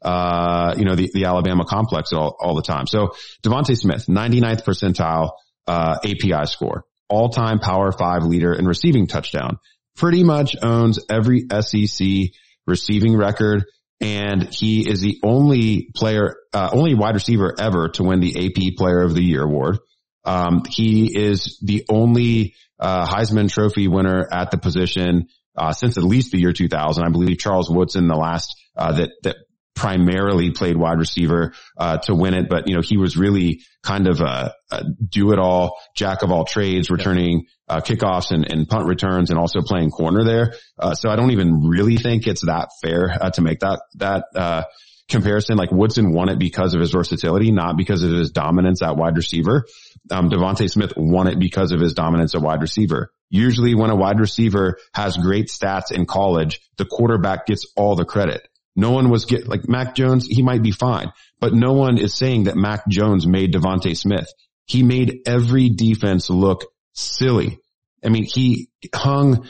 uh, 0.04 0.74
you 0.76 0.84
know, 0.84 0.94
the, 0.94 1.10
the 1.14 1.24
Alabama 1.24 1.64
complex 1.64 2.12
all, 2.12 2.36
all 2.38 2.54
the 2.54 2.62
time. 2.62 2.86
So 2.86 3.14
DeVonta 3.42 3.76
Smith, 3.76 4.04
99th 4.06 4.62
percentile, 4.62 5.30
uh, 5.66 5.96
API 6.04 6.46
score, 6.46 6.84
all 7.08 7.28
time 7.28 7.58
power 7.58 7.92
five 7.92 8.24
leader 8.24 8.52
in 8.52 8.66
receiving 8.66 9.06
touchdown, 9.06 9.58
pretty 9.96 10.24
much 10.24 10.56
owns 10.62 10.98
every 11.08 11.46
SEC 11.60 12.06
receiving 12.66 13.16
record. 13.16 13.64
And 14.00 14.52
he 14.52 14.88
is 14.88 15.00
the 15.00 15.18
only 15.22 15.88
player, 15.94 16.36
uh, 16.52 16.70
only 16.72 16.94
wide 16.94 17.14
receiver 17.14 17.54
ever 17.58 17.88
to 17.90 18.02
win 18.02 18.20
the 18.20 18.46
AP 18.46 18.76
player 18.76 19.02
of 19.02 19.14
the 19.14 19.22
year 19.22 19.44
award. 19.44 19.78
Um, 20.24 20.62
he 20.68 21.16
is 21.16 21.58
the 21.62 21.84
only, 21.88 22.54
uh, 22.78 23.06
Heisman 23.06 23.50
trophy 23.50 23.88
winner 23.88 24.26
at 24.30 24.50
the 24.50 24.58
position, 24.58 25.28
uh, 25.56 25.72
since 25.72 25.96
at 25.96 26.02
least 26.02 26.32
the 26.32 26.40
year 26.40 26.52
2000. 26.52 27.04
I 27.04 27.08
believe 27.10 27.38
Charles 27.38 27.70
Woodson, 27.70 28.08
the 28.08 28.16
last, 28.16 28.54
uh, 28.76 28.92
that, 28.92 29.10
that 29.22 29.36
primarily 29.74 30.50
played 30.50 30.76
wide 30.76 30.98
receiver 30.98 31.52
uh, 31.76 31.98
to 31.98 32.14
win 32.14 32.34
it, 32.34 32.48
but 32.48 32.68
you 32.68 32.74
know 32.74 32.80
he 32.80 32.96
was 32.96 33.16
really 33.16 33.62
kind 33.82 34.06
of 34.06 34.20
a, 34.20 34.54
a 34.70 34.84
do 35.08 35.32
it 35.32 35.38
all, 35.38 35.78
jack 35.96 36.22
of 36.22 36.30
all 36.30 36.44
trades, 36.44 36.90
returning 36.90 37.46
uh, 37.68 37.80
kickoffs 37.80 38.30
and, 38.30 38.50
and, 38.50 38.68
punt 38.68 38.86
returns, 38.86 39.30
and 39.30 39.38
also 39.38 39.60
playing 39.62 39.90
corner 39.90 40.24
there. 40.24 40.54
Uh, 40.78 40.94
so 40.94 41.10
I 41.10 41.16
don't 41.16 41.32
even 41.32 41.60
really 41.60 41.96
think 41.96 42.26
it's 42.26 42.44
that 42.44 42.68
fair 42.82 43.16
uh, 43.20 43.30
to 43.30 43.42
make 43.42 43.60
that 43.60 43.80
that 43.96 44.24
uh, 44.34 44.64
comparison. 45.08 45.56
Like 45.56 45.72
Woodson 45.72 46.12
won 46.12 46.28
it 46.28 46.38
because 46.38 46.74
of 46.74 46.80
his 46.80 46.92
versatility, 46.92 47.50
not 47.50 47.76
because 47.76 48.02
of 48.02 48.10
his 48.10 48.30
dominance 48.30 48.82
at 48.82 48.96
wide 48.96 49.16
receiver. 49.16 49.64
Um, 50.10 50.30
DeVonta 50.30 50.70
Smith 50.70 50.92
won 50.96 51.28
it 51.28 51.38
because 51.38 51.72
of 51.72 51.80
his 51.80 51.94
dominance 51.94 52.34
at 52.34 52.42
wide 52.42 52.60
receiver. 52.60 53.10
Usually 53.30 53.74
when 53.74 53.90
a 53.90 53.96
wide 53.96 54.20
receiver 54.20 54.78
has 54.92 55.16
great 55.16 55.48
stats 55.48 55.90
in 55.90 56.06
college, 56.06 56.60
the 56.76 56.84
quarterback 56.84 57.46
gets 57.46 57.66
all 57.76 57.96
the 57.96 58.04
credit. 58.04 58.46
No 58.76 58.90
one 58.90 59.10
was 59.10 59.24
get 59.24 59.46
like 59.46 59.68
Mac 59.68 59.94
Jones. 59.94 60.26
He 60.26 60.42
might 60.42 60.62
be 60.62 60.72
fine, 60.72 61.12
but 61.40 61.54
no 61.54 61.72
one 61.72 61.98
is 61.98 62.14
saying 62.14 62.44
that 62.44 62.56
Mac 62.56 62.88
Jones 62.88 63.26
made 63.26 63.52
DeVonta 63.52 63.96
Smith. 63.96 64.26
He 64.66 64.82
made 64.82 65.20
every 65.26 65.68
defense 65.70 66.30
look 66.30 66.64
silly. 66.92 67.58
I 68.04 68.08
mean, 68.08 68.24
he 68.24 68.68
hung 68.94 69.48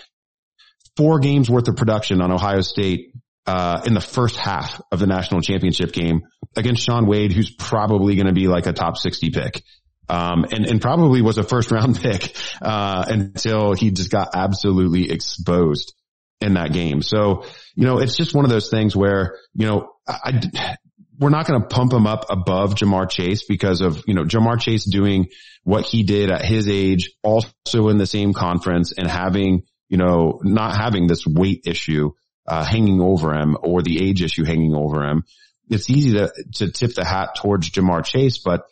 four 0.96 1.18
games 1.20 1.48
worth 1.48 1.68
of 1.68 1.76
production 1.76 2.20
on 2.20 2.30
Ohio 2.30 2.60
State 2.60 3.12
uh, 3.46 3.82
in 3.84 3.94
the 3.94 4.00
first 4.00 4.36
half 4.36 4.80
of 4.92 4.98
the 4.98 5.06
national 5.06 5.40
championship 5.40 5.92
game 5.92 6.22
against 6.56 6.84
Shaun 6.84 7.06
Wade, 7.06 7.32
who's 7.32 7.50
probably 7.50 8.16
going 8.16 8.26
to 8.26 8.32
be 8.32 8.48
like 8.48 8.66
a 8.66 8.72
top 8.72 8.96
60 8.96 9.30
pick. 9.30 9.62
Um, 10.08 10.44
and, 10.50 10.66
and 10.66 10.82
probably 10.82 11.22
was 11.22 11.38
a 11.38 11.42
first 11.42 11.70
round 11.70 11.96
pick, 12.02 12.36
uh, 12.60 13.04
until 13.08 13.72
he 13.72 13.90
just 13.90 14.10
got 14.10 14.30
absolutely 14.34 15.10
exposed 15.10 15.94
in 16.40 16.54
that 16.54 16.72
game. 16.72 17.02
So, 17.02 17.44
you 17.74 17.84
know, 17.84 17.98
it's 17.98 18.16
just 18.16 18.34
one 18.34 18.44
of 18.44 18.50
those 18.50 18.70
things 18.70 18.94
where, 18.94 19.38
you 19.54 19.66
know, 19.66 19.92
I, 20.06 20.40
I 20.54 20.76
we're 21.18 21.30
not 21.30 21.46
going 21.46 21.60
to 21.60 21.68
pump 21.68 21.92
him 21.92 22.06
up 22.06 22.26
above 22.28 22.74
Ja'Marr 22.74 23.08
Chase 23.08 23.44
because 23.44 23.80
of, 23.80 24.02
you 24.06 24.14
know, 24.14 24.24
Ja'Marr 24.24 24.60
Chase 24.60 24.84
doing 24.84 25.28
what 25.62 25.84
he 25.84 26.02
did 26.02 26.30
at 26.30 26.44
his 26.44 26.68
age, 26.68 27.12
also 27.22 27.88
in 27.88 27.98
the 27.98 28.06
same 28.06 28.32
conference 28.32 28.92
and 28.92 29.06
having, 29.08 29.62
you 29.88 29.96
know, 29.96 30.40
not 30.42 30.76
having 30.76 31.06
this 31.06 31.24
weight 31.26 31.62
issue, 31.66 32.10
uh, 32.46 32.64
hanging 32.64 33.00
over 33.00 33.32
him 33.32 33.56
or 33.62 33.82
the 33.82 34.06
age 34.06 34.22
issue 34.22 34.44
hanging 34.44 34.74
over 34.74 35.04
him. 35.04 35.24
It's 35.70 35.88
easy 35.88 36.12
to, 36.14 36.32
to 36.56 36.72
tip 36.72 36.94
the 36.94 37.04
hat 37.04 37.36
towards 37.36 37.70
Ja'Marr 37.70 38.04
Chase, 38.04 38.38
but 38.38 38.62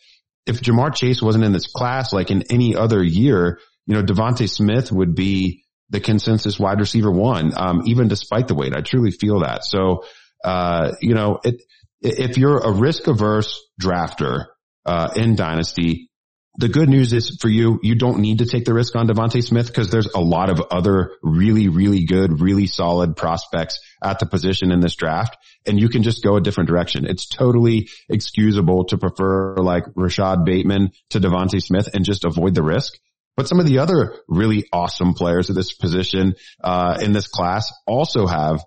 if 0.44 0.60
Ja'Marr 0.60 0.94
Chase 0.94 1.22
wasn't 1.22 1.44
in 1.44 1.52
this 1.52 1.68
class, 1.68 2.12
like 2.12 2.30
in 2.30 2.42
any 2.50 2.74
other 2.74 3.02
year, 3.02 3.60
you 3.86 3.94
know, 3.94 4.02
DeVonta 4.02 4.48
Smith 4.48 4.90
would 4.90 5.14
be 5.14 5.64
the 5.92 6.00
consensus 6.00 6.58
wide 6.58 6.80
receiver 6.80 7.10
one, 7.10 7.52
um, 7.56 7.82
even 7.86 8.08
despite 8.08 8.48
the 8.48 8.54
weight. 8.54 8.74
I 8.74 8.80
truly 8.80 9.12
feel 9.12 9.40
that. 9.40 9.64
So, 9.64 10.04
uh, 10.42 10.92
you 11.00 11.14
know, 11.14 11.38
it, 11.44 11.62
if 12.00 12.36
you're 12.36 12.58
a 12.58 12.72
risk 12.72 13.06
averse 13.06 13.60
drafter, 13.80 14.46
uh, 14.84 15.10
in 15.14 15.36
dynasty, 15.36 16.10
the 16.58 16.68
good 16.68 16.88
news 16.88 17.12
is 17.12 17.38
for 17.40 17.48
you, 17.48 17.78
you 17.82 17.94
don't 17.94 18.18
need 18.18 18.38
to 18.38 18.46
take 18.46 18.66
the 18.66 18.74
risk 18.74 18.94
on 18.94 19.08
DeVonta 19.08 19.42
Smith 19.42 19.68
because 19.68 19.90
there's 19.90 20.08
a 20.14 20.20
lot 20.20 20.50
of 20.50 20.60
other 20.70 21.12
really, 21.22 21.68
really 21.68 22.04
good, 22.04 22.42
really 22.42 22.66
solid 22.66 23.16
prospects 23.16 23.80
at 24.02 24.18
the 24.18 24.26
position 24.26 24.70
in 24.70 24.80
this 24.80 24.94
draft. 24.94 25.38
And 25.66 25.80
you 25.80 25.88
can 25.88 26.02
just 26.02 26.22
go 26.22 26.36
a 26.36 26.42
different 26.42 26.68
direction. 26.68 27.06
It's 27.06 27.26
totally 27.26 27.88
excusable 28.10 28.84
to 28.86 28.98
prefer 28.98 29.56
like 29.56 29.84
Rashod 29.94 30.44
Bateman 30.44 30.90
to 31.10 31.20
DeVonta 31.20 31.62
Smith 31.62 31.88
and 31.94 32.04
just 32.04 32.24
avoid 32.24 32.54
the 32.54 32.62
risk. 32.62 32.98
But 33.36 33.48
some 33.48 33.60
of 33.60 33.66
the 33.66 33.78
other 33.78 34.14
really 34.28 34.66
awesome 34.72 35.14
players 35.14 35.48
at 35.48 35.56
this 35.56 35.72
position, 35.72 36.34
uh, 36.62 36.98
in 37.00 37.12
this 37.12 37.28
class 37.28 37.72
also 37.86 38.26
have 38.26 38.62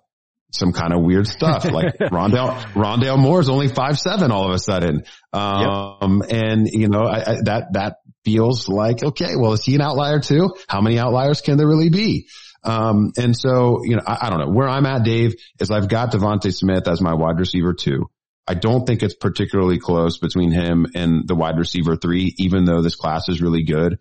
some 0.52 0.72
kind 0.72 0.92
of 0.92 1.02
weird 1.02 1.28
stuff 1.28 1.64
like 1.70 1.96
Rondale, 1.98 2.60
Rondale 2.72 3.18
Moore 3.18 3.40
is 3.40 3.48
only 3.48 3.68
five, 3.68 3.98
seven 3.98 4.30
all 4.30 4.48
of 4.48 4.54
a 4.54 4.58
sudden. 4.58 5.04
Um, 5.32 6.22
yep. 6.22 6.32
and 6.32 6.68
you 6.68 6.88
know, 6.88 7.02
I, 7.02 7.18
I, 7.18 7.36
that, 7.44 7.72
that 7.72 7.96
feels 8.24 8.68
like, 8.68 9.02
okay, 9.02 9.36
well, 9.36 9.52
is 9.52 9.64
he 9.64 9.74
an 9.76 9.80
outlier 9.80 10.20
too? 10.20 10.54
How 10.68 10.80
many 10.80 10.98
outliers 10.98 11.40
can 11.40 11.58
there 11.58 11.68
really 11.68 11.90
be? 11.90 12.28
Um, 12.64 13.12
and 13.16 13.36
so, 13.36 13.84
you 13.84 13.94
know, 13.94 14.02
I, 14.04 14.26
I, 14.26 14.30
don't 14.30 14.40
know 14.40 14.50
where 14.50 14.68
I'm 14.68 14.86
at, 14.86 15.04
Dave, 15.04 15.36
is 15.60 15.70
I've 15.70 15.88
got 15.88 16.10
DeVonta 16.10 16.52
Smith 16.52 16.88
as 16.88 17.00
my 17.00 17.14
wide 17.14 17.38
receiver 17.38 17.74
two. 17.74 18.10
I 18.48 18.54
don't 18.54 18.84
think 18.86 19.02
it's 19.02 19.14
particularly 19.14 19.78
close 19.78 20.18
between 20.18 20.50
him 20.50 20.86
and 20.94 21.26
the 21.26 21.36
wide 21.36 21.58
receiver 21.58 21.96
three, 21.96 22.34
even 22.38 22.64
though 22.64 22.82
this 22.82 22.96
class 22.96 23.28
is 23.28 23.40
really 23.40 23.62
good. 23.62 23.98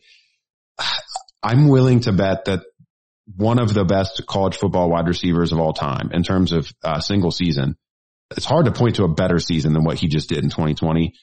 I'm 1.44 1.68
willing 1.68 2.02
to 2.02 2.12
bet 2.12 2.46
that 2.46 2.62
one 3.36 3.60
of 3.60 3.74
the 3.74 3.86
best 3.86 4.24
college 4.28 4.58
football 4.58 4.90
wide 4.90 5.08
receivers 5.08 5.52
of 5.52 5.60
all 5.60 5.74
time 5.74 6.12
in 6.12 6.24
terms 6.24 6.52
of 6.52 6.72
uh, 6.84 7.00
single 7.00 7.32
season. 7.32 7.76
It's 8.36 8.46
hard 8.46 8.66
to 8.66 8.72
point 8.72 8.96
to 8.96 9.04
a 9.04 9.14
better 9.14 9.40
season 9.40 9.74
than 9.74 9.84
what 9.84 9.98
he 9.98 10.08
just 10.08 10.30
did 10.30 10.44
in 10.44 10.50
2020. 10.50 11.14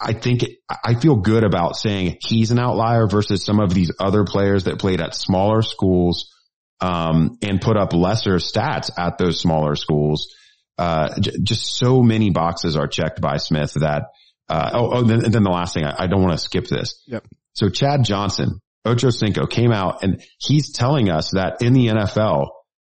I 0.00 0.12
think 0.14 0.44
I 0.84 0.94
feel 0.94 1.16
good 1.16 1.44
about 1.44 1.76
saying 1.76 2.18
he's 2.20 2.50
an 2.50 2.58
outlier 2.58 3.06
versus 3.06 3.44
some 3.44 3.60
of 3.60 3.74
these 3.74 3.92
other 4.00 4.24
players 4.24 4.64
that 4.64 4.78
played 4.78 5.00
at 5.00 5.14
smaller 5.14 5.62
schools 5.62 6.32
um, 6.80 7.38
and 7.42 7.60
put 7.60 7.76
up 7.76 7.92
lesser 7.92 8.36
stats 8.36 8.90
at 8.96 9.18
those 9.18 9.40
smaller 9.40 9.74
schools. 9.74 10.34
Uh, 10.78 11.18
j- 11.20 11.32
just 11.42 11.76
so 11.76 12.02
many 12.02 12.30
boxes 12.30 12.76
are 12.76 12.86
checked 12.86 13.20
by 13.20 13.36
Smith 13.36 13.74
that. 13.74 14.04
Uh, 14.48 14.70
oh, 14.74 14.90
oh, 14.92 15.00
and 15.00 15.32
then 15.34 15.42
the 15.42 15.50
last 15.50 15.74
thing, 15.74 15.84
I, 15.84 16.04
I 16.04 16.06
don't 16.06 16.22
want 16.22 16.32
to 16.32 16.38
skip 16.38 16.68
this. 16.68 17.02
Yep. 17.06 17.26
So 17.56 17.70
Chad 17.70 18.04
Johnson, 18.04 18.60
Ocho 18.84 19.10
Cinco 19.10 19.46
came 19.46 19.72
out 19.72 20.04
and 20.04 20.22
he's 20.38 20.72
telling 20.72 21.10
us 21.10 21.30
that 21.32 21.62
in 21.62 21.72
the 21.72 21.88
NFL, 21.88 22.48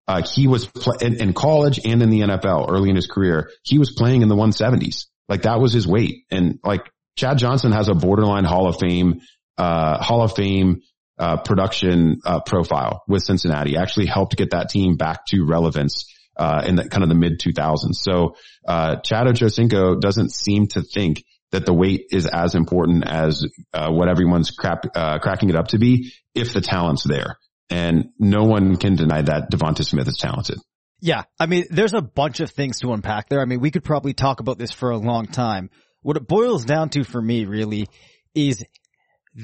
uh, 0.08 0.22
he 0.22 0.48
was 0.48 0.66
pl- 0.66 0.98
in, 1.00 1.20
in, 1.20 1.32
college 1.32 1.80
and 1.84 2.02
in 2.02 2.10
the 2.10 2.20
NFL 2.20 2.68
early 2.68 2.90
in 2.90 2.96
his 2.96 3.06
career, 3.06 3.50
he 3.62 3.78
was 3.78 3.94
playing 3.96 4.22
in 4.22 4.28
the 4.28 4.34
170s. 4.34 5.06
Like 5.28 5.42
that 5.42 5.60
was 5.60 5.72
his 5.72 5.86
weight. 5.86 6.24
And 6.30 6.58
like 6.64 6.82
Chad 7.16 7.38
Johnson 7.38 7.72
has 7.72 7.88
a 7.88 7.94
borderline 7.94 8.44
Hall 8.44 8.68
of 8.68 8.78
Fame, 8.80 9.20
uh, 9.56 10.02
Hall 10.02 10.22
of 10.22 10.34
Fame, 10.34 10.82
uh, 11.18 11.38
production, 11.38 12.20
uh, 12.24 12.40
profile 12.40 13.02
with 13.08 13.22
Cincinnati 13.22 13.76
actually 13.76 14.06
helped 14.06 14.36
get 14.36 14.50
that 14.50 14.68
team 14.68 14.96
back 14.96 15.26
to 15.26 15.46
relevance, 15.46 16.12
uh, 16.36 16.62
in 16.66 16.74
the 16.74 16.88
kind 16.88 17.02
of 17.02 17.08
the 17.08 17.14
mid 17.14 17.40
2000s. 17.40 17.94
So, 17.94 18.36
uh, 18.66 18.96
Chad 18.96 19.26
Ochocinco 19.26 19.98
doesn't 20.00 20.32
seem 20.32 20.66
to 20.68 20.82
think 20.82 21.24
that 21.56 21.64
the 21.64 21.72
weight 21.72 22.08
is 22.10 22.26
as 22.26 22.54
important 22.54 23.04
as 23.06 23.44
uh, 23.72 23.90
what 23.90 24.08
everyone's 24.08 24.50
crap, 24.50 24.84
uh, 24.94 25.18
cracking 25.18 25.48
it 25.48 25.56
up 25.56 25.68
to 25.68 25.78
be 25.78 26.12
if 26.34 26.52
the 26.52 26.60
talent's 26.60 27.02
there. 27.02 27.38
And 27.70 28.10
no 28.18 28.44
one 28.44 28.76
can 28.76 28.94
deny 28.94 29.22
that 29.22 29.50
DeVonta 29.50 29.84
Smith 29.84 30.06
is 30.06 30.18
talented. 30.18 30.58
Yeah. 31.00 31.22
I 31.40 31.46
mean, 31.46 31.64
there's 31.70 31.94
a 31.94 32.02
bunch 32.02 32.40
of 32.40 32.50
things 32.50 32.80
to 32.80 32.92
unpack 32.92 33.28
there. 33.28 33.40
I 33.40 33.46
mean, 33.46 33.60
we 33.60 33.70
could 33.70 33.84
probably 33.84 34.12
talk 34.12 34.40
about 34.40 34.58
this 34.58 34.70
for 34.70 34.90
a 34.90 34.98
long 34.98 35.26
time. 35.26 35.70
What 36.02 36.18
it 36.18 36.28
boils 36.28 36.64
down 36.64 36.90
to 36.90 37.04
for 37.04 37.20
me 37.20 37.46
really 37.46 37.88
is 38.34 38.62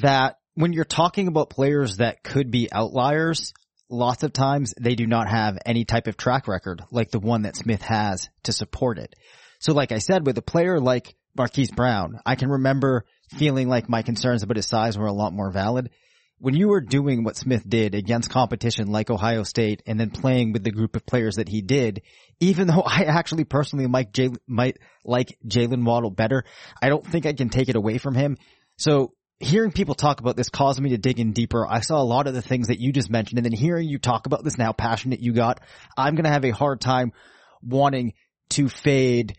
that 0.02 0.37
when 0.54 0.75
you're 0.75 0.85
talking 0.85 1.28
about 1.28 1.50
players 1.50 1.97
that 1.97 2.23
could 2.23 2.50
be 2.50 2.69
outliers, 2.71 3.54
lots 3.88 4.23
of 4.23 4.35
times 4.35 4.75
they 4.78 4.95
do 4.95 5.07
not 5.07 5.28
have 5.28 5.59
any 5.64 5.87
type 5.87 6.07
of 6.07 6.16
track 6.19 6.47
record 6.47 6.83
like 6.90 7.11
the 7.11 7.19
one 7.19 7.42
that 7.42 7.57
Smith 7.57 7.83
has 7.83 8.28
to 8.45 8.52
support 8.52 8.99
it. 8.99 9.14
So 9.61 9.73
like 9.73 9.92
I 9.92 9.99
said, 9.99 10.26
with 10.26 10.37
a 10.38 10.42
player 10.42 10.78
like 10.78 11.14
Marquise 11.37 11.71
Brown, 11.71 12.19
I 12.27 12.35
can 12.35 12.51
remember 12.51 13.05
feeling 13.31 13.69
like 13.69 13.89
my 13.89 14.03
concerns 14.03 14.43
about 14.43 14.57
his 14.57 14.67
size 14.67 14.99
were 14.99 15.07
a 15.07 15.12
lot 15.12 15.33
more 15.33 15.51
valid. 15.51 15.91
When 16.39 16.55
you 16.55 16.69
were 16.69 16.81
doing 16.81 17.23
what 17.23 17.37
Smith 17.37 17.69
did 17.69 17.95
against 17.95 18.31
competition 18.31 18.89
like 18.89 19.11
Ohio 19.11 19.45
State 19.45 19.83
and 19.87 19.99
then 19.99 20.11
playing 20.11 20.53
with 20.53 20.65
the 20.65 20.73
group 20.73 20.97
of 20.97 21.07
players 21.07 21.37
that 21.37 21.49
he 21.49 21.62
did, 21.62 22.03
even 22.41 22.67
though 22.69 22.83
I 22.83 23.05
actually 23.05 23.45
personally 23.45 23.87
might, 23.87 24.12
J- 24.12 24.31
might 24.47 24.79
like 25.05 25.39
Jaylen 25.47 25.85
Waddle 25.85 26.11
better, 26.11 26.45
I 26.83 26.89
don't 26.89 27.07
think 27.07 27.27
I 27.27 27.33
can 27.33 27.49
take 27.49 27.69
it 27.69 27.77
away 27.77 27.99
from 27.99 28.15
him. 28.15 28.37
So 28.77 29.15
hearing 29.39 29.73
people 29.73 29.95
talk 29.95 30.21
about 30.21 30.37
this 30.37 30.49
caused 30.49 30.81
me 30.81 30.91
to 30.91 30.99
dig 30.99 31.19
in 31.19 31.33
deeper. 31.33 31.67
I 31.67 31.81
saw 31.81 32.01
a 32.01 32.05
lot 32.05 32.27
of 32.27 32.35
the 32.35 32.43
things 32.43 32.69
that 32.69 32.81
you 32.81 32.93
just 32.93 33.11
mentioned 33.11 33.39
and 33.39 33.45
then 33.45 33.53
hearing 33.53 33.89
you 33.89 33.99
talk 33.99 34.27
about 34.27 34.45
this 34.45 34.59
now 34.59 34.73
passionate 34.73 35.21
you 35.21 35.33
got, 35.33 35.61
I'm 35.97 36.15
going 36.15 36.25
to 36.25 36.31
have 36.31 36.45
a 36.45 36.51
hard 36.51 36.81
time 36.81 37.12
wanting 37.62 38.15
to 38.51 38.69
fade 38.69 39.37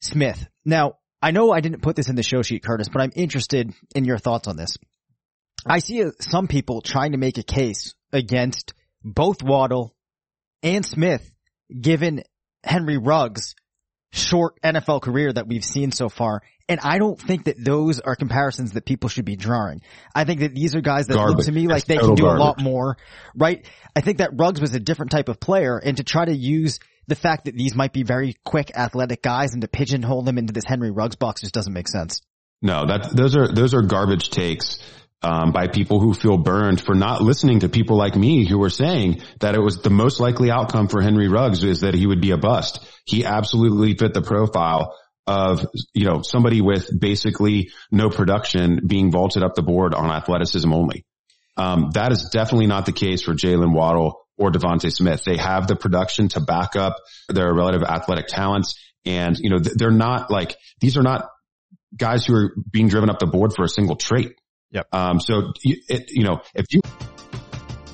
Smith. 0.00 0.46
Now, 0.64 0.94
I 1.26 1.32
know 1.32 1.50
I 1.50 1.58
didn't 1.58 1.82
put 1.82 1.96
this 1.96 2.08
in 2.08 2.14
the 2.14 2.22
show 2.22 2.42
sheet, 2.42 2.62
Curtis, 2.62 2.88
but 2.88 3.02
I'm 3.02 3.10
interested 3.16 3.74
in 3.96 4.04
your 4.04 4.16
thoughts 4.16 4.46
on 4.46 4.56
this. 4.56 4.78
I 5.66 5.80
see 5.80 6.04
some 6.20 6.46
people 6.46 6.82
trying 6.82 7.12
to 7.12 7.18
make 7.18 7.36
a 7.36 7.42
case 7.42 7.96
against 8.12 8.74
both 9.02 9.42
Waddle 9.42 9.96
and 10.62 10.86
Smith 10.86 11.28
given 11.80 12.22
Henry 12.62 12.96
Ruggs 12.96 13.56
short 14.12 14.60
NFL 14.62 15.02
career 15.02 15.32
that 15.32 15.48
we've 15.48 15.64
seen 15.64 15.90
so 15.90 16.08
far. 16.08 16.42
And 16.68 16.78
I 16.78 16.98
don't 16.98 17.20
think 17.20 17.46
that 17.46 17.56
those 17.58 17.98
are 17.98 18.14
comparisons 18.14 18.74
that 18.74 18.86
people 18.86 19.08
should 19.08 19.24
be 19.24 19.34
drawing. 19.34 19.82
I 20.14 20.22
think 20.22 20.38
that 20.40 20.54
these 20.54 20.76
are 20.76 20.80
guys 20.80 21.08
that 21.08 21.14
Garbage. 21.14 21.38
look 21.38 21.46
to 21.46 21.52
me 21.52 21.66
like 21.66 21.86
That's 21.86 22.02
they 22.02 22.06
can 22.06 22.14
do 22.14 22.28
a 22.28 22.38
lot 22.38 22.60
more, 22.62 22.98
right? 23.34 23.66
I 23.96 24.00
think 24.00 24.18
that 24.18 24.30
Ruggs 24.34 24.60
was 24.60 24.76
a 24.76 24.80
different 24.80 25.10
type 25.10 25.28
of 25.28 25.40
player 25.40 25.76
and 25.76 25.96
to 25.96 26.04
try 26.04 26.24
to 26.24 26.32
use 26.32 26.78
the 27.08 27.14
fact 27.14 27.44
that 27.44 27.54
these 27.54 27.74
might 27.74 27.92
be 27.92 28.02
very 28.02 28.36
quick 28.44 28.72
athletic 28.76 29.22
guys 29.22 29.52
and 29.52 29.62
to 29.62 29.68
pigeonhole 29.68 30.22
them 30.22 30.38
into 30.38 30.52
this 30.52 30.64
Henry 30.64 30.90
Ruggs 30.90 31.16
box 31.16 31.40
just 31.40 31.54
doesn't 31.54 31.72
make 31.72 31.88
sense. 31.88 32.20
No, 32.62 32.86
that 32.86 33.10
those 33.14 33.36
are 33.36 33.52
those 33.52 33.74
are 33.74 33.82
garbage 33.82 34.30
takes 34.30 34.78
um, 35.22 35.52
by 35.52 35.68
people 35.68 36.00
who 36.00 36.14
feel 36.14 36.38
burned 36.38 36.80
for 36.80 36.94
not 36.94 37.22
listening 37.22 37.60
to 37.60 37.68
people 37.68 37.96
like 37.96 38.16
me 38.16 38.46
who 38.46 38.58
were 38.58 38.70
saying 38.70 39.22
that 39.40 39.54
it 39.54 39.60
was 39.60 39.82
the 39.82 39.90
most 39.90 40.20
likely 40.20 40.50
outcome 40.50 40.88
for 40.88 41.00
Henry 41.00 41.28
Ruggs 41.28 41.64
is 41.64 41.80
that 41.80 41.94
he 41.94 42.06
would 42.06 42.20
be 42.20 42.30
a 42.30 42.36
bust. 42.36 42.84
He 43.04 43.24
absolutely 43.24 43.94
fit 43.94 44.14
the 44.14 44.22
profile 44.22 44.94
of 45.26 45.66
you 45.92 46.06
know 46.06 46.22
somebody 46.22 46.60
with 46.60 46.88
basically 46.98 47.70
no 47.90 48.08
production 48.08 48.80
being 48.86 49.10
vaulted 49.10 49.42
up 49.42 49.54
the 49.54 49.62
board 49.62 49.94
on 49.94 50.10
athleticism 50.10 50.72
only. 50.72 51.04
Um, 51.56 51.90
that 51.94 52.12
is 52.12 52.30
definitely 52.32 52.66
not 52.66 52.86
the 52.86 52.92
case 52.92 53.22
for 53.22 53.32
Jaylen 53.32 53.72
Waddle 53.72 54.25
or 54.38 54.50
DeVonta 54.50 54.92
Smith. 54.92 55.24
They 55.24 55.36
have 55.36 55.66
the 55.66 55.76
production 55.76 56.28
to 56.28 56.40
back 56.40 56.76
up 56.76 56.96
their 57.28 57.52
relative 57.52 57.82
athletic 57.82 58.26
talents. 58.26 58.78
And, 59.04 59.36
you 59.38 59.50
know, 59.50 59.58
they're 59.58 59.90
not 59.90 60.30
like, 60.30 60.56
these 60.80 60.96
are 60.96 61.02
not 61.02 61.28
guys 61.96 62.26
who 62.26 62.34
are 62.34 62.54
being 62.70 62.88
driven 62.88 63.08
up 63.08 63.18
the 63.18 63.26
board 63.26 63.52
for 63.54 63.64
a 63.64 63.68
single 63.68 63.96
trait. 63.96 64.32
Yep. 64.72 64.88
Um, 64.92 65.20
so, 65.20 65.52
it, 65.62 66.10
you 66.10 66.24
know, 66.24 66.42
if 66.54 66.66
you, 66.72 66.80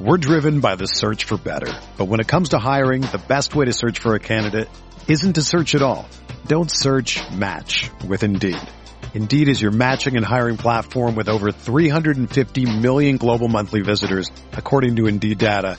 We're 0.01 0.17
driven 0.17 0.61
by 0.61 0.75
the 0.75 0.87
search 0.87 1.25
for 1.25 1.37
better. 1.37 1.71
But 1.97 2.07
when 2.07 2.19
it 2.21 2.27
comes 2.27 2.51
to 2.51 2.59
hiring, 2.59 3.03
the 3.03 3.23
best 3.29 3.55
way 3.55 3.67
to 3.67 3.73
search 3.73 3.99
for 3.99 4.15
a 4.15 4.19
candidate 4.19 4.69
isn't 5.07 5.35
to 5.35 5.43
search 5.43 5.75
at 5.75 5.83
all. 5.83 6.09
Don't 6.47 6.71
search 6.71 7.21
match 7.31 7.91
with 8.07 8.25
Indeed. 8.25 8.59
Indeed 9.15 9.49
is 9.49 9.61
your 9.61 9.71
matching 9.71 10.17
and 10.17 10.25
hiring 10.25 10.57
platform 10.57 11.15
with 11.15 11.29
over 11.29 11.53
350 11.53 12.81
million 12.81 13.17
global 13.19 13.47
monthly 13.47 13.83
visitors, 13.83 14.31
according 14.53 14.97
to 14.97 15.07
Indeed 15.07 15.39
data, 15.39 15.79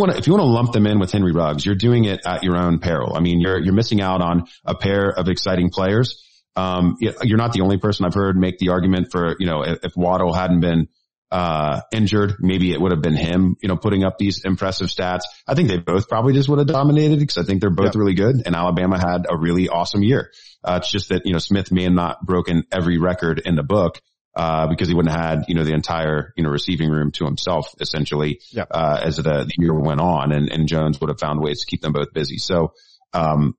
Want 0.00 0.12
to, 0.12 0.18
if 0.18 0.26
you 0.26 0.32
want 0.32 0.42
to 0.42 0.50
lump 0.50 0.72
them 0.72 0.86
in 0.86 0.98
with 0.98 1.12
Henry 1.12 1.32
Ruggs, 1.32 1.64
you're 1.64 1.76
doing 1.76 2.04
it 2.04 2.20
at 2.26 2.42
your 2.42 2.56
own 2.56 2.78
peril. 2.80 3.14
I 3.14 3.20
mean, 3.20 3.40
you're, 3.40 3.58
you're 3.58 3.74
missing 3.74 4.00
out 4.00 4.20
on 4.20 4.46
a 4.64 4.74
pair 4.74 5.08
of 5.10 5.28
exciting 5.28 5.70
players. 5.70 6.26
Um, 6.56 6.96
you're 7.00 7.38
not 7.38 7.52
the 7.52 7.60
only 7.60 7.78
person 7.78 8.04
I've 8.04 8.14
heard 8.14 8.36
make 8.36 8.58
the 8.58 8.70
argument 8.70 9.08
for, 9.12 9.36
you 9.38 9.46
know, 9.46 9.62
if, 9.62 9.78
if 9.84 9.92
Waddle 9.96 10.32
hadn't 10.32 10.60
been, 10.60 10.88
uh, 11.30 11.82
injured, 11.92 12.34
maybe 12.40 12.72
it 12.72 12.80
would 12.80 12.90
have 12.90 13.02
been 13.02 13.14
him, 13.14 13.56
you 13.62 13.68
know, 13.68 13.76
putting 13.76 14.02
up 14.02 14.18
these 14.18 14.44
impressive 14.44 14.88
stats. 14.88 15.20
I 15.46 15.54
think 15.54 15.68
they 15.68 15.78
both 15.78 16.08
probably 16.08 16.32
just 16.34 16.48
would 16.48 16.58
have 16.58 16.66
dominated 16.66 17.20
because 17.20 17.38
I 17.38 17.44
think 17.44 17.60
they're 17.60 17.70
both 17.70 17.86
Yep. 17.86 17.94
really 17.94 18.14
good 18.14 18.42
and 18.44 18.56
Alabama 18.56 18.98
had 18.98 19.26
a 19.30 19.36
really 19.38 19.68
awesome 19.68 20.02
year. 20.02 20.32
Uh, 20.64 20.80
it's 20.82 20.90
just 20.90 21.10
that, 21.10 21.22
you 21.26 21.32
know, 21.32 21.38
Smith 21.38 21.70
may 21.70 21.84
have 21.84 21.92
not 21.92 22.26
broken 22.26 22.64
every 22.72 22.98
record 22.98 23.40
in 23.44 23.54
the 23.54 23.62
book, 23.62 24.00
uh, 24.36 24.66
because 24.68 24.88
he 24.88 24.94
wouldn't 24.94 25.14
have 25.14 25.24
had, 25.24 25.44
you 25.48 25.54
know, 25.54 25.64
the 25.64 25.72
entire, 25.74 26.32
you 26.36 26.44
know, 26.44 26.50
receiving 26.50 26.90
room 26.90 27.10
to 27.12 27.24
himself 27.24 27.74
essentially, 27.80 28.40
Yep. 28.52 28.68
uh, 28.70 29.00
as 29.02 29.16
the, 29.16 29.22
the 29.22 29.52
year 29.58 29.74
went 29.74 30.00
on 30.00 30.32
and, 30.32 30.50
and 30.50 30.68
Jones 30.68 31.00
would 31.00 31.10
have 31.10 31.18
found 31.18 31.40
ways 31.40 31.60
to 31.60 31.66
keep 31.66 31.80
them 31.82 31.92
both 31.92 32.12
busy. 32.12 32.38
So, 32.38 32.72
um, 33.12 33.56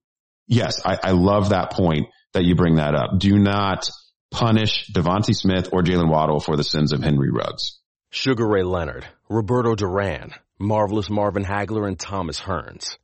yes, 0.48 0.82
I, 0.86 0.98
I 1.04 1.12
love 1.12 1.50
that 1.50 1.72
point 1.72 2.08
that 2.34 2.44
you 2.46 2.56
bring 2.56 2.76
that 2.76 2.96
up. 2.96 3.20
Do 3.20 3.38
not 3.38 3.90
punish 4.32 4.88
DeVonta 4.94 5.36
Smith 5.36 5.70
or 5.74 5.84
Jaylen 5.84 6.10
Waddle 6.10 6.40
for 6.40 6.56
the 6.56 6.64
sins 6.64 6.94
of 6.94 7.02
Henry 7.04 7.30
Ruggs. 7.32 7.80
Sugar 8.10 8.48
Ray 8.48 8.64
Leonard, 8.64 9.06
Roberto 9.30 9.76
Duran, 9.76 10.32
Marvelous 10.58 11.10
Marvin 11.10 11.44
Hagler, 11.44 11.88
and 11.88 12.00
Thomas 12.00 12.40
Hearns. 12.40 12.98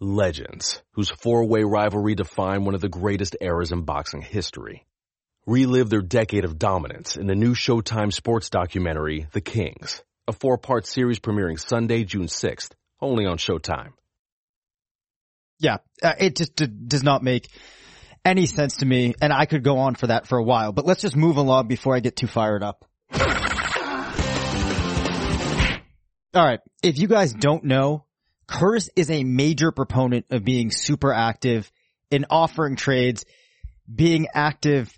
Legends, 0.00 0.82
whose 0.92 1.10
four-way 1.10 1.62
rivalry 1.62 2.14
defined 2.14 2.64
one 2.64 2.74
of 2.74 2.80
the 2.80 2.88
greatest 2.88 3.36
eras 3.40 3.70
in 3.70 3.82
boxing 3.82 4.22
history. 4.22 4.86
Relive 5.46 5.88
their 5.88 6.02
decade 6.02 6.44
of 6.44 6.58
dominance 6.58 7.16
in 7.16 7.26
the 7.26 7.34
new 7.34 7.54
Showtime 7.54 8.12
sports 8.12 8.50
documentary, 8.50 9.26
The 9.32 9.40
Kings, 9.40 10.02
a 10.28 10.32
four-part 10.32 10.86
series 10.86 11.18
premiering 11.18 11.58
Sunday, 11.58 12.04
June 12.04 12.26
6th, 12.26 12.72
only 13.00 13.24
on 13.24 13.38
Showtime. 13.38 13.92
Yeah, 15.58 15.78
uh, 16.02 16.12
it 16.18 16.36
just 16.36 16.56
does 16.56 17.02
not 17.02 17.22
make 17.22 17.48
any 18.24 18.46
sense 18.46 18.76
to 18.78 18.86
me, 18.86 19.14
and 19.20 19.32
I 19.32 19.46
could 19.46 19.64
go 19.64 19.78
on 19.78 19.94
for 19.94 20.08
that 20.08 20.26
for 20.26 20.36
a 20.38 20.44
while. 20.44 20.72
But 20.72 20.84
let's 20.84 21.00
just 21.00 21.16
move 21.16 21.38
along 21.38 21.68
before 21.68 21.96
I 21.96 22.00
get 22.00 22.16
too 22.16 22.26
fired 22.26 22.62
up. 22.62 22.84
All 26.32 26.44
right, 26.44 26.60
if 26.82 26.98
you 26.98 27.08
guys 27.08 27.32
don't 27.32 27.64
know, 27.64 28.04
Curtis 28.46 28.90
is 28.94 29.10
a 29.10 29.24
major 29.24 29.72
proponent 29.72 30.26
of 30.30 30.44
being 30.44 30.70
super 30.70 31.12
active 31.12 31.72
in 32.10 32.26
offering 32.28 32.76
trades, 32.76 33.24
being 33.92 34.28
active, 34.34 34.96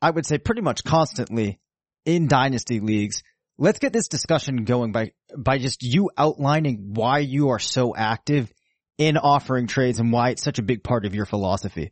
I 0.00 0.10
would 0.10 0.26
say 0.26 0.38
pretty 0.38 0.60
much 0.60 0.84
constantly 0.84 1.60
in 2.04 2.28
dynasty 2.28 2.80
leagues. 2.80 3.22
Let's 3.56 3.78
get 3.78 3.92
this 3.92 4.08
discussion 4.08 4.64
going 4.64 4.92
by, 4.92 5.12
by 5.36 5.58
just 5.58 5.82
you 5.82 6.10
outlining 6.16 6.92
why 6.94 7.20
you 7.20 7.50
are 7.50 7.58
so 7.58 7.94
active 7.94 8.52
in 8.98 9.16
offering 9.16 9.66
trades 9.66 9.98
and 9.98 10.12
why 10.12 10.30
it's 10.30 10.42
such 10.42 10.58
a 10.58 10.62
big 10.62 10.82
part 10.82 11.04
of 11.04 11.14
your 11.14 11.26
philosophy. 11.26 11.90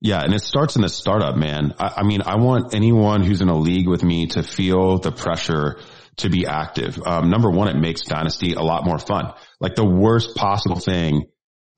Yeah, 0.00 0.22
and 0.22 0.32
it 0.32 0.42
starts 0.42 0.76
in 0.76 0.82
the 0.82 0.88
startup, 0.88 1.36
man. 1.36 1.74
I, 1.78 1.94
I 1.98 2.02
mean, 2.04 2.22
I 2.22 2.36
want 2.36 2.74
anyone 2.74 3.24
who's 3.24 3.40
in 3.40 3.48
a 3.48 3.58
league 3.58 3.88
with 3.88 4.04
me 4.04 4.28
to 4.28 4.42
feel 4.42 4.98
the 4.98 5.10
pressure 5.10 5.80
to 6.18 6.28
be 6.28 6.46
active. 6.46 7.00
Um, 7.04 7.30
number 7.30 7.50
one, 7.50 7.68
it 7.68 7.76
makes 7.76 8.02
Dynasty 8.02 8.52
a 8.52 8.62
lot 8.62 8.84
more 8.84 8.98
fun. 8.98 9.32
Like 9.60 9.74
the 9.74 9.86
worst 9.86 10.36
possible 10.36 10.78
thing 10.78 11.26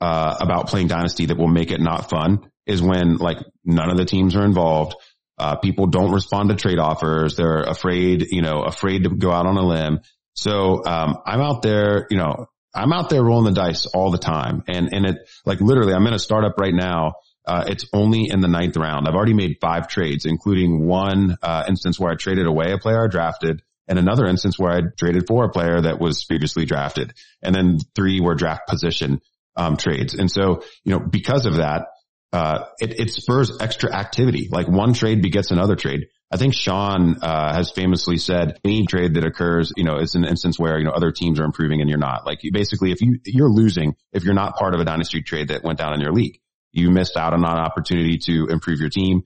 uh, 0.00 0.36
about 0.40 0.68
playing 0.68 0.88
Dynasty 0.88 1.26
that 1.26 1.38
will 1.38 1.48
make 1.48 1.70
it 1.70 1.80
not 1.80 2.10
fun 2.10 2.50
is 2.66 2.82
when 2.82 3.16
like 3.16 3.38
none 3.64 3.90
of 3.90 3.96
the 3.96 4.04
teams 4.04 4.36
are 4.36 4.44
involved. 4.44 4.96
Uh, 5.40 5.56
people 5.56 5.86
don't 5.86 6.12
respond 6.12 6.50
to 6.50 6.54
trade 6.54 6.78
offers. 6.78 7.36
They're 7.36 7.62
afraid, 7.62 8.26
you 8.30 8.42
know, 8.42 8.62
afraid 8.62 9.04
to 9.04 9.10
go 9.10 9.32
out 9.32 9.46
on 9.46 9.56
a 9.56 9.66
limb. 9.66 10.00
So 10.34 10.84
um, 10.84 11.16
I'm 11.24 11.40
out 11.40 11.62
there, 11.62 12.06
you 12.10 12.18
know, 12.18 12.46
I'm 12.74 12.92
out 12.92 13.08
there 13.08 13.24
rolling 13.24 13.52
the 13.52 13.58
dice 13.58 13.86
all 13.86 14.10
the 14.10 14.18
time. 14.18 14.62
And, 14.68 14.90
and 14.92 15.06
it 15.06 15.16
like 15.46 15.60
literally 15.60 15.94
I'm 15.94 16.06
in 16.06 16.12
a 16.12 16.18
startup 16.18 16.58
right 16.58 16.74
now. 16.74 17.14
Uh, 17.46 17.64
it's 17.68 17.86
only 17.94 18.28
in 18.30 18.40
the 18.40 18.48
ninth 18.48 18.76
round. 18.76 19.08
I've 19.08 19.14
already 19.14 19.34
made 19.34 19.56
five 19.62 19.88
trades, 19.88 20.26
including 20.26 20.86
one, 20.86 21.36
uh, 21.42 21.64
instance 21.66 21.98
where 21.98 22.12
I 22.12 22.16
traded 22.16 22.46
away 22.46 22.72
a 22.72 22.78
player 22.78 23.04
I 23.04 23.08
drafted 23.08 23.62
and 23.88 23.98
another 23.98 24.26
instance 24.26 24.58
where 24.58 24.70
I 24.70 24.82
traded 24.96 25.26
for 25.26 25.44
a 25.44 25.50
player 25.50 25.80
that 25.80 25.98
was 25.98 26.24
previously 26.24 26.64
drafted. 26.64 27.14
And 27.42 27.54
then 27.54 27.78
three 27.96 28.20
were 28.20 28.36
draft 28.36 28.68
position, 28.68 29.20
um, 29.56 29.76
trades. 29.76 30.14
And 30.14 30.30
so, 30.30 30.62
you 30.84 30.92
know, 30.92 31.00
because 31.00 31.44
of 31.46 31.56
that, 31.56 31.86
uh, 32.32 32.66
it, 32.78 33.00
it 33.00 33.10
spurs 33.10 33.58
extra 33.60 33.92
activity. 33.92 34.48
Like 34.50 34.68
one 34.68 34.92
trade 34.92 35.22
begets 35.22 35.50
another 35.50 35.74
trade. 35.74 36.06
I 36.32 36.36
think 36.36 36.54
Sean 36.54 37.16
uh, 37.22 37.52
has 37.52 37.72
famously 37.72 38.16
said 38.16 38.60
any 38.64 38.86
trade 38.86 39.14
that 39.14 39.24
occurs, 39.24 39.72
you 39.76 39.82
know, 39.82 39.96
it's 39.96 40.14
an 40.14 40.24
instance 40.24 40.58
where 40.58 40.78
you 40.78 40.84
know 40.84 40.92
other 40.92 41.10
teams 41.10 41.40
are 41.40 41.44
improving 41.44 41.80
and 41.80 41.90
you're 41.90 41.98
not. 41.98 42.24
Like 42.24 42.38
basically, 42.52 42.92
if 42.92 43.00
you 43.00 43.18
you're 43.24 43.50
losing 43.50 43.96
if 44.12 44.22
you're 44.22 44.34
not 44.34 44.56
part 44.56 44.74
of 44.74 44.80
a 44.80 44.84
dynasty 44.84 45.22
trade 45.22 45.48
that 45.48 45.64
went 45.64 45.78
down 45.78 45.92
in 45.92 46.00
your 46.00 46.12
league, 46.12 46.40
you 46.72 46.90
missed 46.90 47.16
out 47.16 47.32
on 47.32 47.40
an 47.40 47.44
opportunity 47.44 48.18
to 48.26 48.46
improve 48.46 48.78
your 48.78 48.90
team. 48.90 49.22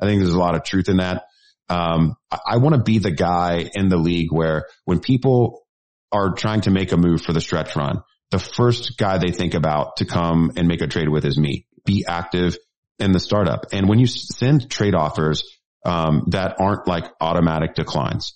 I 0.00 0.06
think 0.06 0.20
there's 0.20 0.34
a 0.34 0.38
lot 0.38 0.54
of 0.54 0.64
truth 0.64 0.88
in 0.88 0.96
that. 0.96 1.24
Um, 1.68 2.16
I, 2.30 2.38
I 2.52 2.56
want 2.56 2.74
to 2.74 2.82
be 2.82 2.98
the 2.98 3.10
guy 3.10 3.70
in 3.74 3.90
the 3.90 3.98
league 3.98 4.32
where 4.32 4.66
when 4.86 5.00
people 5.00 5.62
are 6.10 6.32
trying 6.32 6.62
to 6.62 6.70
make 6.70 6.92
a 6.92 6.96
move 6.96 7.20
for 7.20 7.34
the 7.34 7.40
stretch 7.40 7.76
run, 7.76 8.02
the 8.30 8.38
first 8.38 8.96
guy 8.96 9.18
they 9.18 9.30
think 9.30 9.52
about 9.52 9.98
to 9.98 10.06
come 10.06 10.52
and 10.56 10.66
make 10.66 10.80
a 10.80 10.86
trade 10.86 11.08
with 11.08 11.26
is 11.26 11.38
me. 11.38 11.66
Be 11.84 12.04
active 12.06 12.56
in 12.98 13.12
the 13.12 13.20
startup. 13.20 13.66
And 13.72 13.88
when 13.88 13.98
you 13.98 14.06
send 14.06 14.70
trade 14.70 14.94
offers, 14.94 15.44
um, 15.84 16.24
that 16.28 16.56
aren't 16.60 16.86
like 16.86 17.04
automatic 17.20 17.74
declines. 17.74 18.34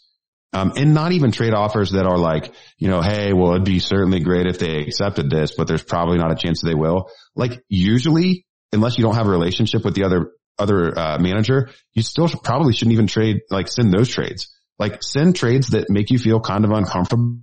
Um, 0.53 0.73
and 0.77 0.95
not 0.95 1.13
even 1.13 1.33
trade 1.33 1.53
offers 1.53 1.93
that 1.93 2.07
are 2.07 2.17
like, 2.17 2.53
you 2.79 2.89
know, 2.89 3.03
hey, 3.03 3.33
well, 3.33 3.53
it'd 3.53 3.65
be 3.65 3.79
certainly 3.79 4.21
great 4.21 4.47
if 4.47 4.59
they 4.59 4.79
accepted 4.79 5.29
this, 5.29 5.55
but 5.57 5.69
there's 5.69 5.83
probably 5.83 6.19
not 6.19 6.33
a 6.33 6.37
chance 6.37 6.63
that 6.63 6.69
they 6.69 6.75
will. 6.75 7.11
Like 7.35 7.63
usually, 7.69 8.47
unless 8.73 8.97
you 8.97 9.05
don't 9.05 9.17
have 9.17 9.27
a 9.27 9.31
relationship 9.31 9.85
with 9.85 9.95
the 9.95 10.05
other, 10.05 10.33
other, 10.59 10.99
uh, 10.99 11.19
manager, 11.19 11.69
you 11.93 12.03
still 12.03 12.27
should, 12.27 12.43
probably 12.43 12.73
shouldn't 12.73 12.95
even 12.95 13.07
trade, 13.07 13.41
like 13.51 13.69
send 13.69 13.93
those 13.93 14.09
trades. 14.09 14.49
Like 14.79 15.03
send 15.03 15.37
trades 15.37 15.69
that 15.69 15.91
make 15.91 16.11
you 16.11 16.19
feel 16.19 16.41
kind 16.41 16.65
of 16.65 16.71
uncomfortable 16.71 17.39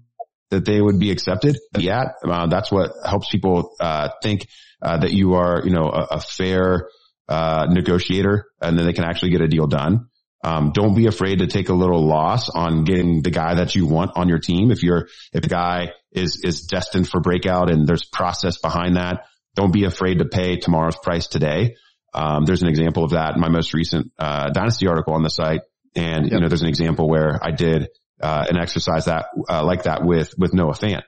that 0.49 0.65
they 0.65 0.81
would 0.81 0.99
be 0.99 1.11
accepted. 1.11 1.57
Yeah. 1.77 2.03
Uh, 2.27 2.47
that's 2.47 2.71
what 2.71 2.93
helps 3.05 3.29
people, 3.29 3.75
uh, 3.79 4.09
think, 4.21 4.47
uh, 4.83 4.97
that 4.97 5.13
you 5.13 5.35
are, 5.35 5.61
you 5.63 5.71
know, 5.71 5.89
a, 5.89 6.17
a 6.17 6.19
fair, 6.19 6.89
uh, 7.29 7.67
negotiator 7.69 8.45
and 8.61 8.77
then 8.77 8.85
they 8.85 8.93
can 8.93 9.05
actually 9.05 9.31
get 9.31 9.41
a 9.41 9.47
deal 9.47 9.65
done. 9.65 10.07
Um, 10.43 10.71
don't 10.73 10.93
be 10.93 11.07
afraid 11.07 11.39
to 11.39 11.47
take 11.47 11.69
a 11.69 11.73
little 11.73 12.05
loss 12.05 12.49
on 12.49 12.83
getting 12.83 13.21
the 13.21 13.31
guy 13.31 13.55
that 13.55 13.75
you 13.75 13.85
want 13.85 14.11
on 14.15 14.27
your 14.27 14.39
team. 14.39 14.71
If 14.71 14.83
you're, 14.83 15.07
if 15.31 15.41
the 15.41 15.47
guy 15.47 15.93
is, 16.11 16.41
is 16.43 16.63
destined 16.63 17.07
for 17.07 17.21
breakout 17.21 17.71
and 17.71 17.87
there's 17.87 18.03
process 18.03 18.57
behind 18.59 18.97
that, 18.97 19.25
don't 19.55 19.71
be 19.71 19.85
afraid 19.85 20.19
to 20.19 20.25
pay 20.25 20.57
tomorrow's 20.57 20.97
price 20.97 21.27
today. 21.27 21.77
Um, 22.13 22.43
there's 22.43 22.61
an 22.61 22.67
example 22.67 23.05
of 23.05 23.11
that 23.11 23.35
in 23.35 23.41
my 23.41 23.49
most 23.49 23.73
recent, 23.73 24.11
uh, 24.19 24.49
dynasty 24.49 24.87
article 24.87 25.13
on 25.13 25.23
the 25.23 25.29
site. 25.29 25.61
And, 25.95 26.25
yep. 26.25 26.33
you 26.33 26.39
know, 26.41 26.49
there's 26.49 26.61
an 26.61 26.67
example 26.67 27.07
where 27.07 27.39
I 27.41 27.51
did, 27.51 27.87
uh, 28.21 28.45
an 28.49 28.57
exercise 28.57 29.05
that, 29.05 29.27
uh, 29.49 29.63
like 29.63 29.83
that 29.83 30.03
with, 30.03 30.33
with 30.37 30.53
Noah 30.53 30.73
Fant. 30.73 31.03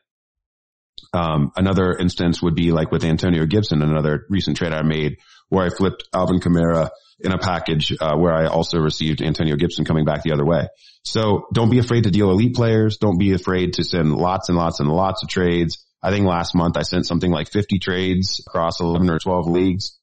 Um, 1.14 1.52
another 1.56 1.94
instance 1.94 2.42
would 2.42 2.56
be 2.56 2.72
like 2.72 2.92
with 2.92 3.04
Antonio 3.04 3.46
Gibson, 3.46 3.82
another 3.82 4.26
recent 4.30 4.58
trade 4.58 4.74
I 4.74 4.82
made 4.84 5.18
where 5.50 5.66
I 5.66 5.70
flipped 5.70 6.04
Alvin 6.14 6.40
Kamara 6.40 6.90
in 7.20 7.32
a 7.32 7.38
package 7.38 7.94
uh, 8.00 8.16
where 8.16 8.34
I 8.34 8.48
also 8.48 8.80
received 8.80 9.22
Antonio 9.22 9.56
Gibson 9.56 9.86
coming 9.86 10.06
back 10.06 10.24
the 10.24 10.34
other 10.34 10.46
way. 10.46 10.68
So 11.04 11.48
don't 11.54 11.70
be 11.70 11.80
afraid 11.80 12.04
to 12.04 12.12
deal 12.12 12.32
elite 12.32 12.56
players. 12.56 12.98
Don't 12.98 13.18
be 13.18 13.34
afraid 13.34 13.74
to 13.74 13.84
send 13.84 14.14
lots 14.14 14.50
and 14.50 14.58
lots 14.58 14.80
and 14.80 14.90
lots 14.90 15.24
of 15.24 15.30
trades. 15.30 15.86
I 16.02 16.12
think 16.12 16.26
last 16.26 16.56
month 16.56 16.78
I 16.78 16.82
sent 16.82 17.06
something 17.06 17.32
like 17.32 17.50
50 17.50 17.80
trades 17.80 18.42
across 18.46 18.82
11 18.82 19.10
or 19.10 19.20
12 19.20 19.48
leagues. 19.48 19.98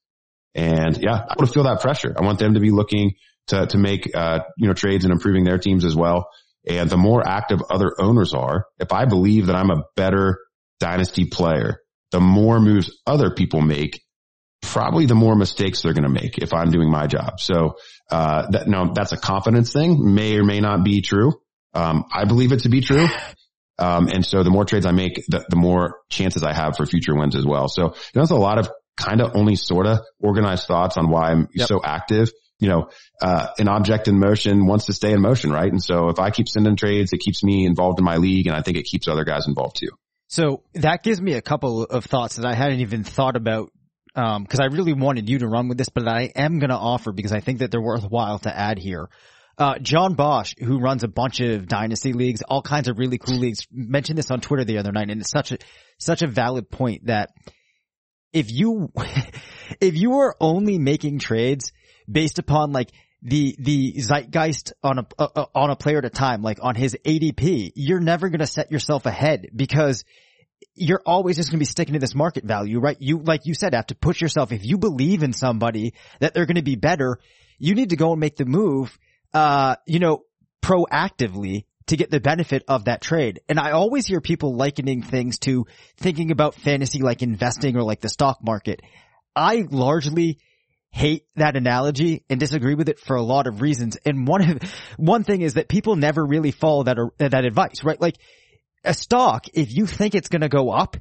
And 0.54 0.96
yeah, 0.98 1.14
I 1.14 1.34
want 1.38 1.48
to 1.48 1.52
feel 1.52 1.64
that 1.64 1.80
pressure. 1.80 2.14
I 2.16 2.24
want 2.24 2.38
them 2.38 2.54
to 2.54 2.60
be 2.60 2.70
looking 2.70 3.12
to, 3.48 3.66
to 3.66 3.78
make, 3.78 4.10
uh, 4.14 4.40
you 4.56 4.68
know, 4.68 4.74
trades 4.74 5.04
and 5.04 5.12
improving 5.12 5.44
their 5.44 5.58
teams 5.58 5.84
as 5.84 5.96
well. 5.96 6.28
And 6.68 6.88
the 6.88 6.96
more 6.96 7.26
active 7.26 7.60
other 7.70 7.92
owners 7.98 8.34
are, 8.34 8.66
if 8.78 8.92
I 8.92 9.04
believe 9.04 9.46
that 9.46 9.56
I'm 9.56 9.70
a 9.70 9.84
better 9.96 10.38
dynasty 10.82 11.26
player, 11.26 11.80
the 12.10 12.20
more 12.20 12.60
moves 12.60 12.90
other 13.06 13.30
people 13.30 13.62
make, 13.62 14.02
probably 14.60 15.06
the 15.06 15.14
more 15.14 15.36
mistakes 15.36 15.82
they're 15.82 15.92
going 15.92 16.12
to 16.12 16.20
make 16.22 16.38
if 16.38 16.52
I'm 16.52 16.70
doing 16.70 16.90
my 16.90 17.06
job. 17.06 17.40
So, 17.40 17.76
uh, 18.10 18.50
that, 18.50 18.66
no, 18.66 18.92
that's 18.92 19.12
a 19.12 19.16
confidence 19.16 19.72
thing 19.72 20.14
may 20.14 20.36
or 20.36 20.44
may 20.44 20.60
not 20.60 20.84
be 20.84 21.00
true. 21.00 21.32
Um, 21.72 22.04
I 22.12 22.24
believe 22.24 22.52
it 22.52 22.60
to 22.60 22.68
be 22.68 22.80
true. 22.80 23.08
Um, 23.78 24.08
and 24.08 24.24
so 24.24 24.42
the 24.42 24.50
more 24.50 24.66
trades 24.66 24.84
I 24.84 24.92
make, 24.92 25.24
the, 25.28 25.44
the 25.48 25.56
more 25.56 26.02
chances 26.10 26.44
I 26.44 26.52
have 26.52 26.76
for 26.76 26.84
future 26.84 27.16
wins 27.16 27.34
as 27.34 27.44
well. 27.44 27.68
So, 27.68 27.96
there's 28.12 28.30
a 28.30 28.36
lot 28.36 28.58
of 28.58 28.70
kind 28.98 29.22
of 29.22 29.34
only 29.34 29.56
sort 29.56 29.86
of 29.86 30.00
organized 30.20 30.66
thoughts 30.66 30.98
on 30.98 31.08
why 31.08 31.30
I'm 31.30 31.48
yep. 31.54 31.66
so 31.66 31.80
active. 31.82 32.30
You 32.60 32.68
know, 32.68 32.90
uh, 33.20 33.48
an 33.58 33.68
object 33.68 34.08
in 34.08 34.20
motion 34.20 34.66
wants 34.66 34.86
to 34.86 34.92
stay 34.92 35.12
in 35.12 35.22
motion, 35.22 35.50
right? 35.50 35.72
And 35.72 35.82
so 35.82 36.10
if 36.10 36.20
I 36.20 36.30
keep 36.30 36.48
sending 36.48 36.76
trades, 36.76 37.12
it 37.12 37.20
keeps 37.20 37.42
me 37.42 37.64
involved 37.64 37.98
in 37.98 38.04
my 38.04 38.18
league 38.18 38.46
and 38.46 38.54
I 38.54 38.60
think 38.60 38.76
it 38.76 38.84
keeps 38.84 39.08
other 39.08 39.24
guys 39.24 39.48
involved 39.48 39.76
too. 39.76 39.90
So 40.32 40.62
that 40.72 41.02
gives 41.02 41.20
me 41.20 41.34
a 41.34 41.42
couple 41.42 41.82
of 41.84 42.06
thoughts 42.06 42.36
that 42.36 42.46
I 42.46 42.54
hadn't 42.54 42.80
even 42.80 43.04
thought 43.04 43.36
about 43.36 43.70
um, 44.14 44.46
cause 44.46 44.60
I 44.60 44.66
really 44.66 44.94
wanted 44.94 45.28
you 45.28 45.40
to 45.40 45.46
run 45.46 45.68
with 45.68 45.76
this, 45.76 45.90
but 45.90 46.08
I 46.08 46.32
am 46.34 46.58
going 46.58 46.70
to 46.70 46.76
offer 46.76 47.12
because 47.12 47.32
I 47.32 47.40
think 47.40 47.58
that 47.58 47.70
they're 47.70 47.82
worthwhile 47.82 48.38
to 48.40 48.54
add 48.54 48.78
here. 48.78 49.10
Uh, 49.58 49.78
John 49.78 50.14
Bosch, 50.14 50.54
who 50.58 50.80
runs 50.80 51.04
a 51.04 51.08
bunch 51.08 51.40
of 51.40 51.68
dynasty 51.68 52.14
leagues, 52.14 52.40
all 52.40 52.62
kinds 52.62 52.88
of 52.88 52.98
really 52.98 53.18
cool 53.18 53.36
leagues, 53.36 53.66
mentioned 53.70 54.16
this 54.16 54.30
on 54.30 54.40
Twitter 54.40 54.64
the 54.64 54.78
other 54.78 54.90
night, 54.90 55.10
and 55.10 55.20
it's 55.20 55.30
such 55.30 55.52
a, 55.52 55.58
such 55.98 56.22
a 56.22 56.26
valid 56.26 56.70
point 56.70 57.06
that 57.06 57.28
if 58.32 58.50
you, 58.50 58.90
if 59.80 59.96
you 59.96 60.14
are 60.20 60.34
only 60.40 60.78
making 60.78 61.18
trades 61.18 61.72
based 62.10 62.38
upon 62.38 62.72
like 62.72 62.90
the, 63.22 63.56
the 63.58 63.94
zeitgeist 64.00 64.72
on 64.82 64.98
a, 64.98 65.06
uh, 65.18 65.46
on 65.54 65.70
a 65.70 65.76
player 65.76 65.98
at 65.98 66.04
a 66.04 66.10
time, 66.10 66.42
like 66.42 66.58
on 66.60 66.74
his 66.74 66.96
ADP, 67.04 67.72
you're 67.74 68.00
never 68.00 68.28
going 68.28 68.40
to 68.40 68.46
set 68.46 68.72
yourself 68.72 69.06
ahead 69.06 69.48
because 69.54 70.04
you're 70.74 71.02
always 71.04 71.36
just 71.36 71.50
going 71.50 71.58
to 71.58 71.62
be 71.62 71.66
sticking 71.66 71.94
to 71.94 72.00
this 72.00 72.14
market 72.14 72.44
value, 72.44 72.80
right? 72.80 72.96
You, 73.00 73.18
like 73.18 73.42
you 73.44 73.54
said, 73.54 73.74
have 73.74 73.86
to 73.88 73.94
push 73.94 74.20
yourself. 74.20 74.52
If 74.52 74.64
you 74.64 74.78
believe 74.78 75.22
in 75.22 75.32
somebody 75.32 75.94
that 76.20 76.34
they're 76.34 76.46
going 76.46 76.56
to 76.56 76.62
be 76.62 76.76
better, 76.76 77.18
you 77.58 77.74
need 77.74 77.90
to 77.90 77.96
go 77.96 78.12
and 78.12 78.20
make 78.20 78.36
the 78.36 78.44
move, 78.44 78.98
uh, 79.32 79.76
you 79.86 79.98
know, 79.98 80.24
proactively 80.62 81.64
to 81.86 81.96
get 81.96 82.10
the 82.10 82.20
benefit 82.20 82.64
of 82.68 82.84
that 82.84 83.00
trade. 83.00 83.40
And 83.48 83.58
I 83.58 83.72
always 83.72 84.06
hear 84.06 84.20
people 84.20 84.56
likening 84.56 85.02
things 85.02 85.38
to 85.40 85.66
thinking 85.96 86.30
about 86.30 86.54
fantasy 86.54 87.00
like 87.00 87.22
investing 87.22 87.76
or 87.76 87.82
like 87.82 88.00
the 88.00 88.08
stock 88.08 88.38
market. 88.42 88.80
I 89.34 89.64
largely 89.70 90.38
hate 90.92 91.24
that 91.36 91.56
analogy 91.56 92.22
and 92.28 92.38
disagree 92.38 92.74
with 92.74 92.88
it 92.88 93.00
for 93.00 93.16
a 93.16 93.22
lot 93.22 93.46
of 93.46 93.62
reasons. 93.62 93.96
And 94.04 94.26
one 94.26 94.42
of, 94.48 94.74
one 94.98 95.24
thing 95.24 95.40
is 95.40 95.54
that 95.54 95.68
people 95.68 95.96
never 95.96 96.24
really 96.24 96.50
follow 96.50 96.84
that, 96.84 96.98
that 97.18 97.44
advice, 97.44 97.82
right? 97.82 98.00
Like 98.00 98.16
a 98.84 98.92
stock, 98.92 99.46
if 99.54 99.74
you 99.74 99.86
think 99.86 100.14
it's 100.14 100.28
going 100.28 100.42
to 100.42 100.50
go 100.50 100.70
up, 100.70 100.96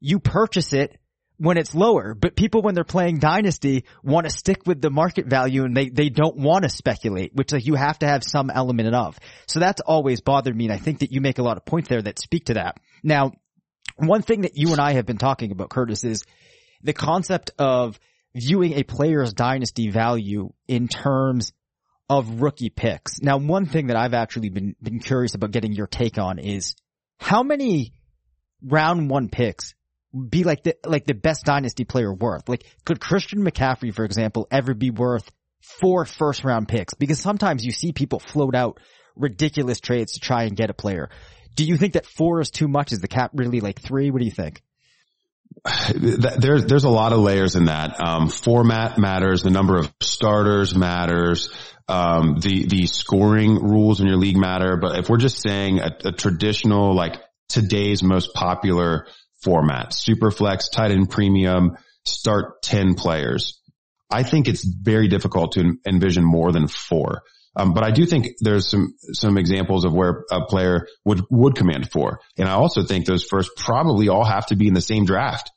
you 0.00 0.20
purchase 0.20 0.72
it 0.72 0.96
when 1.36 1.56
it's 1.56 1.74
lower. 1.74 2.14
But 2.14 2.36
people, 2.36 2.62
when 2.62 2.76
they're 2.76 2.84
playing 2.84 3.18
dynasty, 3.18 3.86
want 4.04 4.26
to 4.26 4.30
stick 4.30 4.66
with 4.66 4.80
the 4.80 4.90
market 4.90 5.26
value 5.26 5.64
and 5.64 5.76
they, 5.76 5.88
they 5.88 6.10
don't 6.10 6.36
want 6.36 6.62
to 6.62 6.70
speculate, 6.70 7.34
which 7.34 7.52
like 7.52 7.66
you 7.66 7.74
have 7.74 7.98
to 7.98 8.06
have 8.06 8.22
some 8.22 8.50
element 8.50 8.94
of. 8.94 9.18
So 9.46 9.58
that's 9.58 9.80
always 9.80 10.20
bothered 10.20 10.56
me. 10.56 10.66
And 10.66 10.72
I 10.72 10.78
think 10.78 11.00
that 11.00 11.10
you 11.10 11.20
make 11.20 11.38
a 11.38 11.42
lot 11.42 11.56
of 11.56 11.64
points 11.64 11.88
there 11.88 12.02
that 12.02 12.20
speak 12.20 12.46
to 12.46 12.54
that. 12.54 12.78
Now, 13.02 13.32
one 13.96 14.22
thing 14.22 14.42
that 14.42 14.56
you 14.56 14.70
and 14.70 14.80
I 14.80 14.92
have 14.92 15.06
been 15.06 15.18
talking 15.18 15.50
about, 15.50 15.70
Curtis, 15.70 16.04
is 16.04 16.24
the 16.82 16.92
concept 16.92 17.50
of 17.58 17.98
viewing 18.34 18.74
a 18.74 18.82
player's 18.82 19.32
dynasty 19.32 19.90
value 19.90 20.52
in 20.66 20.88
terms 20.88 21.52
of 22.08 22.40
rookie 22.42 22.70
picks. 22.70 23.20
Now, 23.20 23.38
one 23.38 23.66
thing 23.66 23.86
that 23.86 23.96
I've 23.96 24.14
actually 24.14 24.50
been, 24.50 24.76
been 24.82 24.98
curious 24.98 25.34
about 25.34 25.52
getting 25.52 25.72
your 25.72 25.86
take 25.86 26.18
on 26.18 26.38
is 26.38 26.74
how 27.18 27.42
many 27.42 27.94
round 28.62 29.08
one 29.08 29.28
picks 29.28 29.74
be 30.28 30.44
like 30.44 30.62
the 30.62 30.76
like 30.84 31.06
the 31.06 31.14
best 31.14 31.44
dynasty 31.44 31.84
player 31.84 32.12
worth? 32.12 32.48
Like 32.48 32.64
could 32.84 33.00
Christian 33.00 33.44
McCaffrey, 33.44 33.92
for 33.92 34.04
example, 34.04 34.46
ever 34.50 34.74
be 34.74 34.90
worth 34.90 35.30
four 35.80 36.04
first 36.04 36.44
round 36.44 36.68
picks? 36.68 36.94
Because 36.94 37.20
sometimes 37.20 37.64
you 37.64 37.72
see 37.72 37.92
people 37.92 38.18
float 38.18 38.54
out 38.54 38.78
ridiculous 39.16 39.80
trades 39.80 40.12
to 40.12 40.20
try 40.20 40.44
and 40.44 40.56
get 40.56 40.70
a 40.70 40.74
player. 40.74 41.08
Do 41.54 41.64
you 41.64 41.76
think 41.76 41.94
that 41.94 42.06
four 42.06 42.40
is 42.40 42.50
too 42.50 42.68
much? 42.68 42.92
Is 42.92 43.00
the 43.00 43.08
cap 43.08 43.30
really 43.34 43.60
like 43.60 43.80
three? 43.80 44.10
What 44.10 44.18
do 44.18 44.24
you 44.24 44.32
think? 44.32 44.62
There's 45.94 46.66
there's 46.66 46.84
a 46.84 46.90
lot 46.90 47.12
of 47.12 47.20
layers 47.20 47.56
in 47.56 47.66
that. 47.66 47.98
Um, 48.00 48.28
format 48.28 48.98
matters. 48.98 49.42
The 49.42 49.50
number 49.50 49.78
of 49.78 49.92
starters 50.00 50.74
matters. 50.74 51.52
Um, 51.88 52.38
the, 52.40 52.66
the 52.66 52.86
scoring 52.86 53.56
rules 53.56 54.00
in 54.00 54.06
your 54.06 54.16
league 54.16 54.38
matter, 54.38 54.78
but 54.78 54.98
if 54.98 55.10
we're 55.10 55.18
just 55.18 55.42
saying 55.42 55.80
a, 55.80 55.90
a 56.06 56.12
traditional, 56.12 56.94
like 56.94 57.20
today's 57.50 58.02
most 58.02 58.32
popular 58.32 59.06
format, 59.42 59.92
super 59.92 60.30
flex, 60.30 60.70
tight 60.70 60.92
end 60.92 61.10
premium, 61.10 61.76
start 62.06 62.62
10 62.62 62.94
players. 62.94 63.60
I 64.10 64.22
think 64.22 64.48
it's 64.48 64.64
very 64.64 65.08
difficult 65.08 65.52
to 65.52 65.76
envision 65.86 66.24
more 66.24 66.52
than 66.52 66.68
four. 66.68 67.22
Um, 67.56 67.72
but 67.74 67.84
I 67.84 67.90
do 67.90 68.04
think 68.06 68.36
there's 68.40 68.68
some, 68.68 68.94
some 69.12 69.38
examples 69.38 69.84
of 69.84 69.92
where 69.92 70.24
a 70.30 70.44
player 70.46 70.88
would, 71.04 71.22
would 71.30 71.54
command 71.54 71.90
four. 71.90 72.20
And 72.36 72.48
I 72.48 72.52
also 72.52 72.82
think 72.82 73.06
those 73.06 73.24
first 73.24 73.50
probably 73.56 74.08
all 74.08 74.24
have 74.24 74.46
to 74.46 74.56
be 74.56 74.68
in 74.68 74.74
the 74.74 74.80
same 74.80 75.04
draft. 75.04 75.50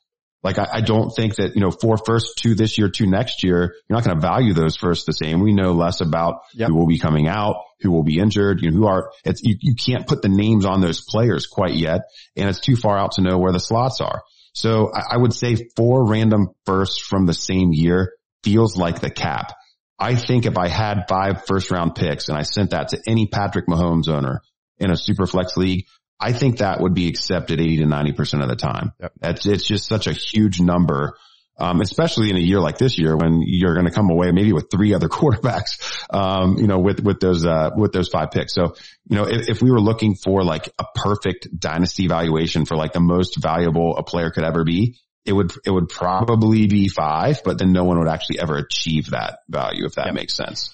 Like 0.44 0.58
I, 0.58 0.68
I 0.74 0.80
don't 0.80 1.10
think 1.10 1.34
that, 1.36 1.56
you 1.56 1.60
know, 1.60 1.72
four 1.72 1.96
first, 1.96 2.38
two 2.38 2.54
this 2.54 2.78
year, 2.78 2.88
two 2.88 3.08
next 3.08 3.42
year, 3.42 3.74
you're 3.88 3.96
not 3.96 4.04
going 4.04 4.16
to 4.16 4.20
value 4.20 4.54
those 4.54 4.76
first 4.76 5.06
the 5.06 5.12
same. 5.12 5.40
We 5.40 5.52
know 5.52 5.72
less 5.72 6.00
about 6.00 6.42
Yep. 6.54 6.68
who 6.68 6.76
will 6.76 6.86
be 6.86 7.00
coming 7.00 7.26
out, 7.26 7.56
who 7.80 7.90
will 7.90 8.04
be 8.04 8.20
injured, 8.20 8.62
you 8.62 8.70
know, 8.70 8.76
who 8.76 8.86
are, 8.86 9.10
it's, 9.24 9.42
you, 9.42 9.56
you 9.60 9.74
can't 9.74 10.06
put 10.06 10.22
the 10.22 10.28
names 10.28 10.64
on 10.64 10.80
those 10.80 11.00
players 11.00 11.46
quite 11.46 11.74
yet. 11.74 12.02
And 12.36 12.48
it's 12.48 12.60
too 12.60 12.76
far 12.76 12.96
out 12.96 13.12
to 13.12 13.22
know 13.22 13.38
where 13.38 13.52
the 13.52 13.58
slots 13.58 14.00
are. 14.00 14.22
So 14.54 14.92
I, 14.94 15.14
I 15.14 15.16
would 15.16 15.34
say 15.34 15.56
four 15.76 16.08
random 16.08 16.50
firsts 16.64 17.00
from 17.00 17.26
the 17.26 17.34
same 17.34 17.70
year 17.72 18.12
feels 18.44 18.76
like 18.76 19.00
the 19.00 19.10
cap. 19.10 19.52
I 19.98 20.14
think 20.14 20.46
if 20.46 20.56
I 20.56 20.68
had 20.68 21.06
five 21.08 21.44
first 21.46 21.70
round 21.70 21.94
picks 21.94 22.28
and 22.28 22.38
I 22.38 22.42
sent 22.42 22.70
that 22.70 22.88
to 22.88 23.02
any 23.06 23.26
Patrick 23.26 23.66
Mahomes 23.66 24.08
owner 24.08 24.42
in 24.78 24.90
a 24.90 24.96
super 24.96 25.26
flex 25.26 25.56
league, 25.56 25.86
I 26.20 26.32
think 26.32 26.58
that 26.58 26.80
would 26.80 26.94
be 26.94 27.08
accepted 27.08 27.60
80 27.60 27.78
to 27.78 27.84
90% 27.84 28.42
of 28.42 28.48
the 28.48 28.56
time. 28.56 28.92
Yep. 29.00 29.12
It's, 29.22 29.46
it's 29.46 29.66
just 29.66 29.86
such 29.86 30.06
a 30.06 30.12
huge 30.12 30.60
number. 30.60 31.16
Um, 31.60 31.80
especially 31.80 32.30
in 32.30 32.36
a 32.36 32.40
year 32.40 32.60
like 32.60 32.78
this 32.78 33.00
year 33.00 33.16
when 33.16 33.42
you're 33.44 33.74
going 33.74 33.86
to 33.86 33.92
come 33.92 34.10
away 34.10 34.30
maybe 34.30 34.52
with 34.52 34.70
three 34.70 34.94
other 34.94 35.08
quarterbacks, 35.08 36.04
um, 36.08 36.56
you 36.58 36.68
know, 36.68 36.78
with, 36.78 37.00
with 37.00 37.18
those, 37.18 37.44
uh, 37.44 37.70
with 37.76 37.92
those 37.92 38.08
five 38.10 38.30
picks. 38.30 38.54
So, 38.54 38.76
you 39.08 39.16
know, 39.16 39.24
if, 39.24 39.48
if 39.48 39.60
we 39.60 39.72
were 39.72 39.80
looking 39.80 40.14
for 40.14 40.44
like 40.44 40.72
a 40.78 40.84
perfect 40.94 41.48
dynasty 41.58 42.06
valuation 42.06 42.64
for 42.64 42.76
like 42.76 42.92
the 42.92 43.00
most 43.00 43.42
valuable 43.42 43.96
a 43.96 44.04
player 44.04 44.30
could 44.30 44.44
ever 44.44 44.62
be, 44.62 45.00
it 45.28 45.32
would, 45.32 45.52
it 45.64 45.70
would 45.70 45.88
probably 45.88 46.66
be 46.66 46.88
five, 46.88 47.42
but 47.44 47.58
then 47.58 47.72
no 47.72 47.84
one 47.84 47.98
would 47.98 48.08
actually 48.08 48.40
ever 48.40 48.56
achieve 48.56 49.10
that 49.10 49.40
value 49.48 49.84
if 49.84 49.94
that 49.96 50.14
makes 50.14 50.34
sense. 50.34 50.70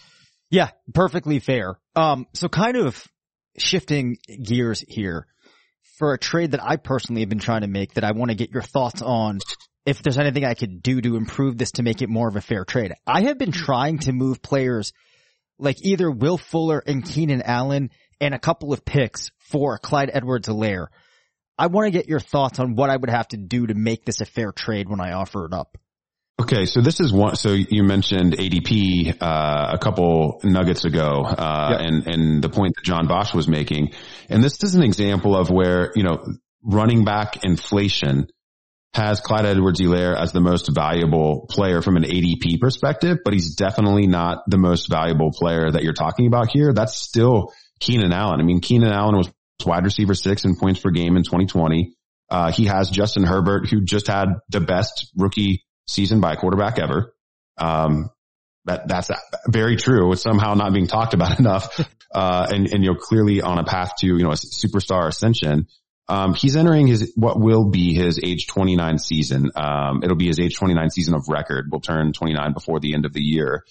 Yeah, 0.50 0.70
perfectly 0.92 1.40
fair. 1.40 1.76
Um, 1.96 2.26
so 2.32 2.48
kind 2.48 2.76
of 2.76 3.04
shifting 3.58 4.16
gears 4.42 4.84
here 4.86 5.26
for 5.98 6.12
a 6.12 6.18
trade 6.18 6.52
that 6.52 6.62
I 6.62 6.76
personally 6.76 7.22
have 7.22 7.28
been 7.28 7.38
trying 7.38 7.62
to 7.62 7.66
make 7.66 7.94
that 7.94 8.04
I 8.04 8.12
want 8.12 8.30
to 8.30 8.36
get 8.36 8.50
your 8.50 8.62
thoughts 8.62 9.02
on 9.02 9.40
if 9.86 10.02
there's 10.02 10.18
anything 10.18 10.44
I 10.44 10.54
could 10.54 10.82
do 10.82 11.00
to 11.00 11.16
improve 11.16 11.58
this 11.58 11.72
to 11.72 11.82
make 11.82 12.02
it 12.02 12.08
more 12.08 12.28
of 12.28 12.36
a 12.36 12.40
fair 12.40 12.64
trade. 12.64 12.92
I 13.06 13.22
have 13.22 13.38
been 13.38 13.52
trying 13.52 13.98
to 14.00 14.12
move 14.12 14.42
players 14.42 14.92
like 15.58 15.76
either 15.82 16.10
Will 16.10 16.38
Fuller 16.38 16.82
and 16.84 17.04
Keenan 17.04 17.42
Allen 17.42 17.90
and 18.20 18.34
a 18.34 18.38
couple 18.38 18.72
of 18.72 18.84
picks 18.84 19.30
for 19.38 19.78
Clyde 19.78 20.10
Edwards-Helaire. 20.12 20.86
I 21.58 21.68
want 21.68 21.86
to 21.86 21.90
get 21.90 22.08
your 22.08 22.20
thoughts 22.20 22.58
on 22.58 22.74
what 22.74 22.90
I 22.90 22.96
would 22.96 23.10
have 23.10 23.28
to 23.28 23.36
do 23.36 23.66
to 23.66 23.74
make 23.74 24.04
this 24.04 24.20
a 24.20 24.24
fair 24.24 24.52
trade 24.52 24.88
when 24.88 25.00
I 25.00 25.12
offer 25.12 25.46
it 25.46 25.52
up. 25.52 25.78
Okay, 26.40 26.66
so 26.66 26.80
this 26.80 26.98
is 26.98 27.12
one. 27.12 27.36
So 27.36 27.52
you 27.52 27.84
mentioned 27.84 28.32
ADP 28.32 29.22
uh, 29.22 29.70
a 29.74 29.78
couple 29.78 30.40
nuggets 30.42 30.84
ago, 30.84 31.22
uh, 31.24 31.68
Yep. 31.70 31.80
and 31.80 32.06
and 32.08 32.42
the 32.42 32.48
point 32.48 32.74
that 32.74 32.84
John 32.84 33.06
Bosch 33.06 33.32
was 33.32 33.46
making, 33.46 33.92
and 34.28 34.42
this 34.42 34.60
is 34.64 34.74
an 34.74 34.82
example 34.82 35.36
of 35.36 35.48
where 35.48 35.92
you 35.94 36.02
know 36.02 36.24
running 36.64 37.04
back 37.04 37.44
inflation 37.44 38.26
has 38.94 39.20
Clyde 39.20 39.44
Edwards-Helaire 39.44 40.16
as 40.16 40.32
the 40.32 40.40
most 40.40 40.68
valuable 40.72 41.46
player 41.50 41.82
from 41.82 41.96
an 41.96 42.04
ADP 42.04 42.60
perspective, 42.60 43.18
but 43.24 43.32
he's 43.32 43.54
definitely 43.56 44.06
not 44.06 44.42
the 44.48 44.58
most 44.58 44.88
valuable 44.88 45.30
player 45.32 45.70
that 45.70 45.82
you're 45.82 45.92
talking 45.92 46.26
about 46.26 46.48
here. 46.50 46.72
That's 46.72 46.96
still 46.96 47.52
Keenan 47.80 48.12
Allen. 48.12 48.40
I 48.40 48.44
mean, 48.44 48.60
Keenan 48.60 48.92
Allen 48.92 49.16
was 49.16 49.28
wide 49.64 49.84
receiver 49.84 50.14
six 50.14 50.44
in 50.44 50.56
points 50.56 50.80
per 50.80 50.90
game 50.90 51.16
in 51.16 51.22
2020. 51.22 51.94
Uh, 52.30 52.50
he 52.50 52.66
has 52.66 52.90
Justin 52.90 53.24
Herbert, 53.24 53.68
who 53.68 53.82
just 53.82 54.06
had 54.06 54.28
the 54.48 54.60
best 54.60 55.10
rookie 55.16 55.64
season 55.86 56.20
by 56.20 56.32
a 56.32 56.36
quarterback 56.36 56.78
ever. 56.78 57.14
Um, 57.58 58.10
that, 58.64 58.88
that's 58.88 59.10
very 59.48 59.76
true. 59.76 60.12
It's 60.12 60.22
somehow 60.22 60.54
not 60.54 60.72
being 60.72 60.86
talked 60.86 61.14
about 61.14 61.38
enough. 61.38 61.78
Uh, 62.12 62.46
and, 62.50 62.72
and 62.72 62.84
you're 62.84 62.98
clearly 62.98 63.42
on 63.42 63.58
a 63.58 63.64
path 63.64 63.92
to, 63.98 64.06
you 64.06 64.22
know, 64.22 64.30
a 64.30 64.36
superstar 64.36 65.06
ascension. 65.08 65.66
Um, 66.08 66.34
he's 66.34 66.56
entering 66.56 66.86
his, 66.86 67.12
what 67.16 67.40
will 67.40 67.70
be 67.70 67.94
his 67.94 68.20
age 68.22 68.46
29 68.46 68.98
season. 68.98 69.50
Um, 69.56 70.02
it'll 70.02 70.16
be 70.16 70.26
his 70.26 70.38
age 70.38 70.56
29 70.56 70.90
season 70.90 71.14
of 71.14 71.28
record. 71.28 71.70
Will 71.70 71.80
turn 71.80 72.12
29 72.12 72.52
before 72.52 72.80
the 72.80 72.94
end 72.94 73.06
of 73.06 73.12
the 73.12 73.22
year. 73.22 73.64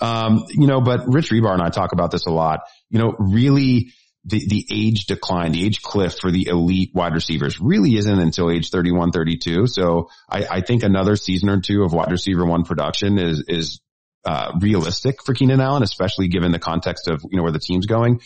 Um, 0.00 0.44
you 0.50 0.66
know, 0.66 0.80
but 0.80 1.06
Rich 1.06 1.30
Hribar 1.30 1.52
and 1.52 1.62
I 1.62 1.70
talk 1.70 1.92
about 1.92 2.10
this 2.10 2.26
a 2.26 2.30
lot. 2.30 2.60
You 2.90 2.98
know, 2.98 3.14
really 3.18 3.92
the, 4.26 4.44
the 4.46 4.66
age 4.70 5.06
decline, 5.06 5.52
the 5.52 5.64
age 5.64 5.82
cliff 5.82 6.18
for 6.18 6.30
the 6.30 6.48
elite 6.48 6.90
wide 6.92 7.14
receivers 7.14 7.60
really 7.60 7.96
isn't 7.96 8.18
until 8.18 8.50
age 8.50 8.70
31, 8.70 9.12
32. 9.12 9.68
So 9.68 10.10
I, 10.28 10.46
I 10.50 10.60
think 10.62 10.82
another 10.82 11.14
season 11.16 11.48
or 11.48 11.60
two 11.60 11.84
of 11.84 11.92
wide 11.92 12.10
receiver 12.10 12.44
one 12.44 12.64
production 12.64 13.18
is, 13.18 13.44
is, 13.46 13.80
uh, 14.24 14.52
realistic 14.60 15.22
for 15.24 15.34
Keenan 15.34 15.60
Allen, 15.60 15.84
especially 15.84 16.26
given 16.26 16.50
the 16.50 16.58
context 16.58 17.06
of, 17.06 17.22
you 17.30 17.36
know, 17.36 17.44
where 17.44 17.52
the 17.52 17.60
team's 17.60 17.86
going. 17.86 18.20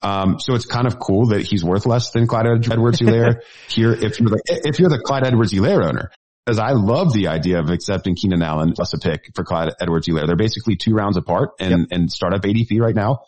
Um, 0.00 0.40
so 0.40 0.54
it's 0.54 0.64
kind 0.64 0.86
of 0.86 0.98
cool 0.98 1.26
that 1.26 1.42
he's 1.42 1.62
worth 1.62 1.84
less 1.84 2.10
than 2.10 2.26
Clyde 2.26 2.46
Edwards-Helaire 2.70 3.42
here. 3.68 3.92
If 3.92 4.18
you're 4.18 4.30
the, 4.30 4.42
if 4.64 4.80
you're 4.80 4.88
the 4.88 4.98
Clyde 4.98 5.26
Edwards-Helaire 5.26 5.84
owner, 5.84 6.10
because 6.44 6.58
I 6.58 6.72
love 6.72 7.12
the 7.12 7.28
idea 7.28 7.60
of 7.60 7.68
accepting 7.68 8.16
Keenan 8.16 8.42
Allen 8.42 8.72
plus 8.72 8.94
a 8.94 8.98
pick 8.98 9.30
for 9.34 9.44
Clyde 9.44 9.74
Edwards-Helaire. 9.78 10.26
They're 10.26 10.36
basically 10.36 10.76
two 10.76 10.94
rounds 10.94 11.16
apart 11.16 11.50
and, 11.60 11.86
and 11.92 12.10
startup 12.10 12.42
ADP 12.42 12.80
right 12.80 12.94
now. 12.94 13.20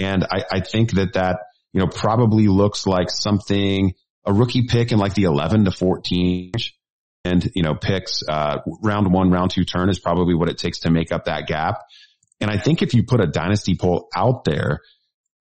And 0.00 0.24
I, 0.24 0.44
I 0.50 0.60
think 0.60 0.92
that 0.92 1.14
that, 1.14 1.40
you 1.72 1.80
know, 1.80 1.86
probably 1.86 2.48
looks 2.48 2.86
like 2.86 3.10
something, 3.10 3.94
a 4.26 4.32
rookie 4.32 4.66
pick 4.68 4.92
in 4.92 4.98
like 4.98 5.14
the 5.14 5.24
11 5.24 5.64
to 5.64 5.70
14 5.70 6.52
and, 7.24 7.50
you 7.54 7.62
know, 7.62 7.74
picks, 7.74 8.22
uh, 8.28 8.58
round 8.82 9.12
one, 9.12 9.30
round 9.30 9.50
two 9.50 9.64
turn 9.64 9.88
is 9.88 9.98
probably 9.98 10.34
what 10.34 10.48
it 10.48 10.58
takes 10.58 10.80
to 10.80 10.90
make 10.90 11.12
up 11.12 11.26
that 11.26 11.46
gap. 11.46 11.80
And 12.40 12.50
I 12.50 12.58
think 12.58 12.82
if 12.82 12.94
you 12.94 13.04
put 13.04 13.20
a 13.20 13.26
dynasty 13.26 13.76
poll 13.76 14.08
out 14.14 14.44
there, 14.44 14.80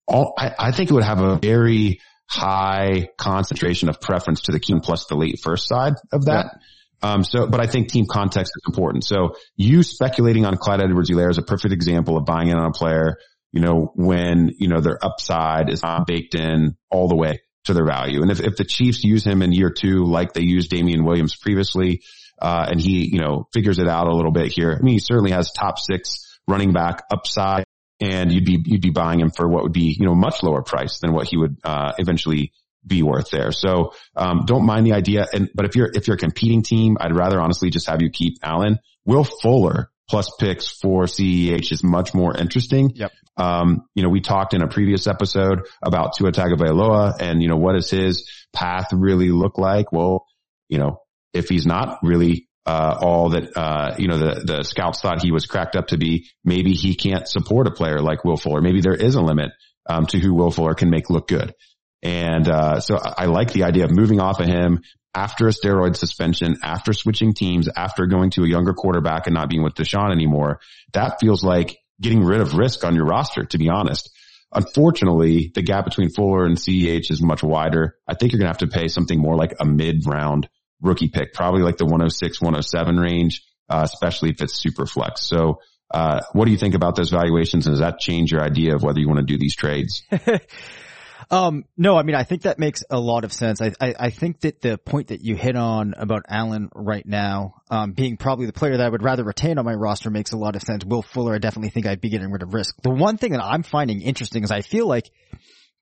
all, 0.07 0.35
I, 0.39 0.53
I 0.59 0.73
think 0.73 0.91
it 0.91 0.95
would 0.95 1.05
have 1.05 1.21
a 1.21 1.37
very 1.37 2.01
high 2.29 3.09
concentration 3.19 3.89
of 3.89 4.01
preference 4.01 4.43
to 4.43 4.53
the 4.53 4.61
Keen 4.61 4.81
plus 4.81 5.07
the 5.07 5.17
late 5.17 5.39
first 5.43 5.69
side 5.69 5.95
of 6.13 6.25
that. 6.25 6.59
Um, 7.03 7.23
so, 7.23 7.47
but 7.47 7.61
I 7.61 7.67
think 7.67 7.89
team 7.89 8.07
context 8.11 8.53
is 8.57 8.63
important. 8.67 9.05
So 9.05 9.37
you 9.55 9.83
speculating 9.83 10.47
on 10.47 10.57
Clyde 10.57 10.83
Edwards-Helaire 10.83 11.31
is 11.31 11.39
a 11.39 11.43
perfect 11.43 11.73
example 11.73 12.17
of 12.17 12.25
buying 12.25 12.49
in 12.49 12.57
on 12.57 12.71
a 12.71 12.73
player, 12.73 13.19
you 13.57 13.63
know, 13.63 13.91
when, 13.95 14.51
you 14.59 14.69
know, 14.69 14.83
their 14.83 15.03
upside 15.03 15.71
is 15.71 15.83
not 15.83 16.07
baked 16.07 16.35
in 16.35 16.77
all 16.91 17.09
the 17.09 17.17
way 17.17 17.41
to 17.65 17.73
their 17.73 17.87
value. 17.87 18.21
And 18.21 18.31
if, 18.31 18.39
if 18.39 18.57
the 18.57 18.67
Chiefs 18.67 19.03
use 19.03 19.25
him 19.25 19.41
in 19.41 19.51
year 19.51 19.71
two, 19.71 20.05
like 20.05 20.35
they 20.35 20.43
used 20.43 20.69
Damien 20.69 21.07
Williams 21.07 21.35
previously, 21.35 22.03
uh, 22.39 22.67
and 22.69 22.79
he, 22.79 23.09
you 23.11 23.19
know, 23.19 23.49
figures 23.55 23.79
it 23.79 23.89
out 23.89 24.09
a 24.09 24.15
little 24.15 24.31
bit 24.31 24.53
here. 24.53 24.77
I 24.79 24.83
mean, 24.83 24.93
he 24.93 24.99
certainly 24.99 25.31
has 25.31 25.53
top 25.53 25.79
six 25.79 26.39
running 26.47 26.75
back 26.75 27.05
upside 27.11 27.65
and 27.99 28.31
you'd 28.31 28.45
be, 28.45 28.63
you'd 28.63 28.83
be 28.83 28.91
buying 28.91 29.21
him 29.21 29.31
for 29.31 29.49
what 29.49 29.63
would 29.63 29.73
be, 29.73 29.97
you 29.99 30.05
know, 30.05 30.15
much 30.15 30.43
lower 30.43 30.61
price 30.61 30.99
than 30.99 31.15
what 31.15 31.27
he 31.27 31.39
would, 31.39 31.57
uh, 31.65 31.93
eventually 31.97 32.53
be 32.87 33.03
worth 33.03 33.31
there. 33.31 33.53
So, 33.53 33.95
um, 34.15 34.43
don't 34.45 34.67
mind 34.67 34.87
the 34.87 34.93
idea. 34.93 35.27
And, 35.33 35.49
but 35.55 35.65
if 35.65 35.77
you're, 35.77 35.91
if 35.95 36.09
you're 36.09 36.17
a 36.17 36.21
competing 36.21 36.63
team, 36.63 36.99
I'd 37.01 37.17
rather 37.17 37.41
honestly 37.41 37.71
just 37.71 37.89
have 37.89 38.03
you 38.03 38.11
keep 38.11 38.35
Allen. 38.43 38.81
Will 39.07 39.25
Fuller 39.25 39.91
plus 40.09 40.31
picks 40.39 40.69
for 40.69 41.05
CEH 41.05 41.73
is 41.73 41.83
much 41.83 42.15
more 42.15 42.37
interesting. 42.37 42.93
Yep. 42.95 43.13
Um, 43.37 43.83
you 43.95 44.03
know, 44.03 44.09
we 44.09 44.21
talked 44.21 44.55
in 44.55 44.63
a 44.63 44.69
previous 44.69 45.07
episode 45.07 45.67
about 45.83 46.15
Tua 46.17 46.33
Tagovailoa 46.33 47.21
and, 47.21 47.43
you 47.43 47.49
know, 47.49 47.57
what 47.57 47.75
does 47.75 47.91
his 47.91 48.31
path 48.53 48.93
really 48.93 49.31
look 49.31 49.59
like? 49.59 49.93
Well, 49.93 50.27
you 50.69 50.79
know, 50.79 51.01
if 51.35 51.49
he's 51.49 51.67
not 51.67 51.99
really, 52.03 52.49
uh, 52.65 52.99
all 53.01 53.31
that, 53.31 53.57
uh, 53.57 53.95
you 53.99 54.09
know, 54.09 54.19
the, 54.19 54.43
the 54.45 54.63
scouts 54.63 55.01
thought 55.01 55.23
he 55.23 55.33
was 55.33 55.47
cracked 55.47 55.77
up 55.77 55.89
to 55.89 55.99
be, 55.99 56.29
maybe 56.45 56.73
he 56.73 56.95
can't 56.95 57.29
support 57.29 57.67
a 57.67 57.71
player 57.71 58.01
like 58.01 58.25
Will 58.25 58.37
Fuller. 58.37 58.61
Maybe 58.61 58.81
there 58.81 58.95
is 58.95 59.15
a 59.15 59.21
limit, 59.21 59.51
um, 59.89 60.07
to 60.07 60.19
who 60.19 60.35
Will 60.35 60.51
Fuller 60.51 60.75
can 60.75 60.91
make 60.91 61.11
look 61.11 61.29
good. 61.29 61.55
And, 62.03 62.49
uh, 62.49 62.81
so 62.81 62.97
I, 62.97 63.25
I 63.25 63.27
like 63.27 63.53
the 63.53 63.65
idea 63.65 63.85
of 63.85 63.91
moving 63.91 64.21
off 64.21 64.41
of 64.41 64.47
him 64.47 64.83
after 65.17 65.49
a 65.49 65.51
steroid 65.51 65.97
suspension, 65.97 66.59
after 66.63 66.93
switching 66.93 67.33
teams, 67.33 67.69
after 67.75 68.07
going 68.07 68.29
to 68.31 68.45
a 68.45 68.49
younger 68.49 68.75
quarterback 68.75 69.27
and 69.27 69.35
not 69.35 69.49
being 69.49 69.63
with 69.63 69.75
Deshaun 69.75 70.13
anymore. 70.13 70.61
That 70.93 71.19
feels 71.19 71.43
like 71.43 71.79
getting 72.01 72.23
rid 72.23 72.43
of 72.43 72.55
risk 72.55 72.85
on 72.85 72.95
your 72.95 73.07
roster, 73.07 73.45
to 73.47 73.59
be 73.59 73.71
honest. 73.71 74.11
Unfortunately, 74.53 75.51
the 75.55 75.63
gap 75.63 75.87
between 75.87 76.11
Fuller 76.11 76.45
and 76.45 76.59
CEH 76.59 77.11
is 77.11 77.23
much 77.23 77.43
wider. 77.43 77.97
I 78.07 78.15
think 78.15 78.33
you're 78.33 78.39
going 78.39 78.53
to 78.53 78.59
have 78.59 78.71
to 78.71 78.79
pay 78.79 78.89
something 78.89 79.19
more 79.19 79.37
like 79.37 79.55
a 79.59 79.65
mid 79.65 80.07
round 80.07 80.51
rookie 80.83 81.09
pick, 81.09 81.33
probably 81.33 81.63
like 81.63 81.79
the 81.79 81.87
106, 81.87 82.39
107 82.39 82.97
range, 82.99 83.43
uh, 83.71 83.81
especially 83.91 84.31
if 84.31 84.43
it's 84.43 84.55
super 84.55 84.85
flex. 84.85 85.23
So, 85.23 85.61
uh, 85.91 86.21
what 86.33 86.45
do 86.45 86.51
you 86.51 86.59
think 86.59 86.75
about 86.75 86.95
those 86.95 87.11
valuations? 87.11 87.67
And 87.67 87.73
does 87.73 87.81
that 87.81 88.01
change 88.01 88.33
your 88.33 88.43
idea 88.43 88.75
of 88.75 88.83
whether 88.83 89.01
you 89.01 89.09
want 89.09 89.21
to 89.21 89.27
do 89.27 89.39
these 89.39 89.57
trades? 89.57 90.03
Um, 91.31 91.65
no, 91.77 91.97
I 91.97 92.03
mean, 92.05 92.15
I 92.15 92.23
think 92.23 92.43
that 92.43 92.59
makes 92.59 92.85
a 92.89 93.01
lot 93.01 93.25
of 93.25 93.33
sense. 93.33 93.61
I, 93.61 93.73
I, 93.81 93.95
I 93.99 94.11
think 94.11 94.41
that 94.41 94.61
the 94.61 94.79
point 94.79 95.09
that 95.09 95.23
you 95.23 95.35
hit 95.35 95.57
on 95.57 95.95
about 95.97 96.25
Allen 96.29 96.71
right 96.75 97.05
now, 97.05 97.63
um, 97.69 97.93
being 97.93 98.17
probably 98.17 98.47
the 98.47 98.53
player 98.53 98.77
that 98.77 98.87
I 98.87 98.89
would 98.89 99.03
rather 99.03 99.25
retain 99.25 99.59
on 99.59 99.65
my 99.65 99.75
roster 99.75 100.09
makes 100.11 100.33
a 100.33 100.37
lot 100.37 100.55
of 100.55 100.63
sense. 100.63 100.85
Will 100.85 101.03
Fuller, 101.03 101.35
I 101.35 101.39
definitely 101.39 101.71
think 101.71 101.87
I'd 101.87 102.01
be 102.01 102.11
getting 102.11 102.31
rid 102.31 102.43
of 102.43 102.55
risk. 102.55 102.77
The 102.83 102.91
one 102.91 103.17
thing 103.19 103.33
that 103.33 103.43
I'm 103.43 103.65
finding 103.65 104.03
interesting 104.03 104.45
is 104.45 104.53
I 104.53 104.61
feel 104.61 104.87
like 104.87 105.11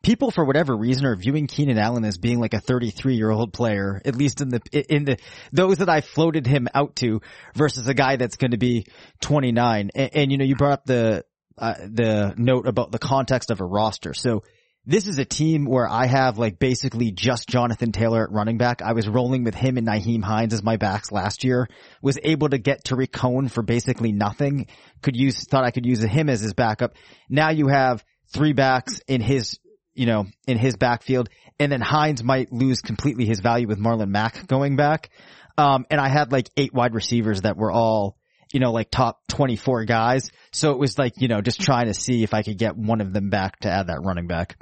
people 0.02 0.30
for 0.30 0.46
whatever 0.46 0.74
reason 0.74 1.04
are 1.04 1.14
viewing 1.14 1.46
Keenan 1.46 1.78
Allen 1.78 2.04
as 2.04 2.16
being 2.16 2.40
like 2.40 2.54
a 2.54 2.60
33 2.60 3.16
year 3.16 3.30
old 3.30 3.52
player, 3.52 4.00
at 4.04 4.16
least 4.16 4.40
in 4.40 4.48
the, 4.48 4.60
in 4.88 5.04
the, 5.04 5.18
those 5.52 5.78
that 5.78 5.90
I 5.90 6.00
floated 6.00 6.46
him 6.46 6.68
out 6.72 6.96
to 6.96 7.20
versus 7.54 7.86
a 7.86 7.94
guy 7.94 8.16
that's 8.16 8.36
going 8.36 8.52
to 8.52 8.58
be 8.58 8.86
29. 9.20 9.90
And, 9.94 10.10
and, 10.14 10.32
you 10.32 10.38
know, 10.38 10.44
you 10.44 10.56
brought 10.56 10.72
up 10.72 10.86
the, 10.86 11.24
uh, 11.58 11.74
the 11.74 12.34
note 12.38 12.66
about 12.66 12.92
the 12.92 12.98
context 12.98 13.50
of 13.50 13.60
a 13.60 13.64
roster. 13.64 14.14
So 14.14 14.42
this 14.86 15.06
is 15.06 15.18
a 15.18 15.24
team 15.24 15.64
where 15.64 15.88
I 15.88 16.06
have 16.06 16.38
like 16.38 16.58
basically 16.58 17.10
just 17.10 17.48
Jonathan 17.48 17.90
Taylor 17.90 18.24
at 18.24 18.32
running 18.32 18.58
back. 18.58 18.82
I 18.82 18.92
was 18.92 19.08
rolling 19.08 19.44
with 19.44 19.54
him 19.54 19.78
and 19.78 19.86
Nyheim 19.86 20.22
Hines 20.22 20.52
as 20.52 20.62
my 20.62 20.76
backs 20.76 21.10
last 21.10 21.42
year. 21.42 21.68
Was 22.02 22.18
able 22.22 22.50
to 22.50 22.58
get 22.58 22.84
Tarik 22.84 23.10
Cohen 23.10 23.48
for 23.48 23.62
basically 23.62 24.12
nothing. 24.12 24.66
Could 25.00 25.16
use, 25.16 25.44
thought 25.44 25.64
I 25.64 25.70
could 25.70 25.86
use 25.86 26.02
him 26.02 26.28
as 26.28 26.40
his 26.40 26.52
backup. 26.52 26.94
Now 27.30 27.50
you 27.50 27.68
have 27.68 28.04
three 28.32 28.52
backs 28.52 29.00
in 29.08 29.22
his, 29.22 29.58
you 29.94 30.04
know, 30.04 30.26
in 30.46 30.58
his 30.58 30.76
backfield. 30.76 31.30
And 31.58 31.72
then 31.72 31.80
Hines 31.80 32.22
might 32.22 32.52
lose 32.52 32.82
completely 32.82 33.24
his 33.24 33.40
value 33.40 33.66
with 33.66 33.78
Marlon 33.78 34.08
Mack 34.08 34.46
going 34.46 34.76
back. 34.76 35.10
Um, 35.56 35.86
and 35.90 36.00
I 36.00 36.08
had 36.08 36.30
like 36.30 36.50
eight 36.56 36.74
wide 36.74 36.94
receivers 36.94 37.42
that 37.42 37.56
were 37.56 37.70
all, 37.70 38.18
you 38.52 38.60
know, 38.60 38.72
like 38.72 38.90
top 38.90 39.20
24 39.28 39.84
guys. 39.84 40.30
So 40.52 40.72
it 40.72 40.78
was 40.78 40.98
like, 40.98 41.14
you 41.22 41.28
know, 41.28 41.40
just 41.40 41.60
trying 41.60 41.86
to 41.86 41.94
see 41.94 42.22
if 42.22 42.34
I 42.34 42.42
could 42.42 42.58
get 42.58 42.76
one 42.76 43.00
of 43.00 43.12
them 43.14 43.30
back 43.30 43.60
to 43.60 43.70
add 43.70 43.86
that 43.86 44.02
running 44.02 44.26
back. 44.26 44.56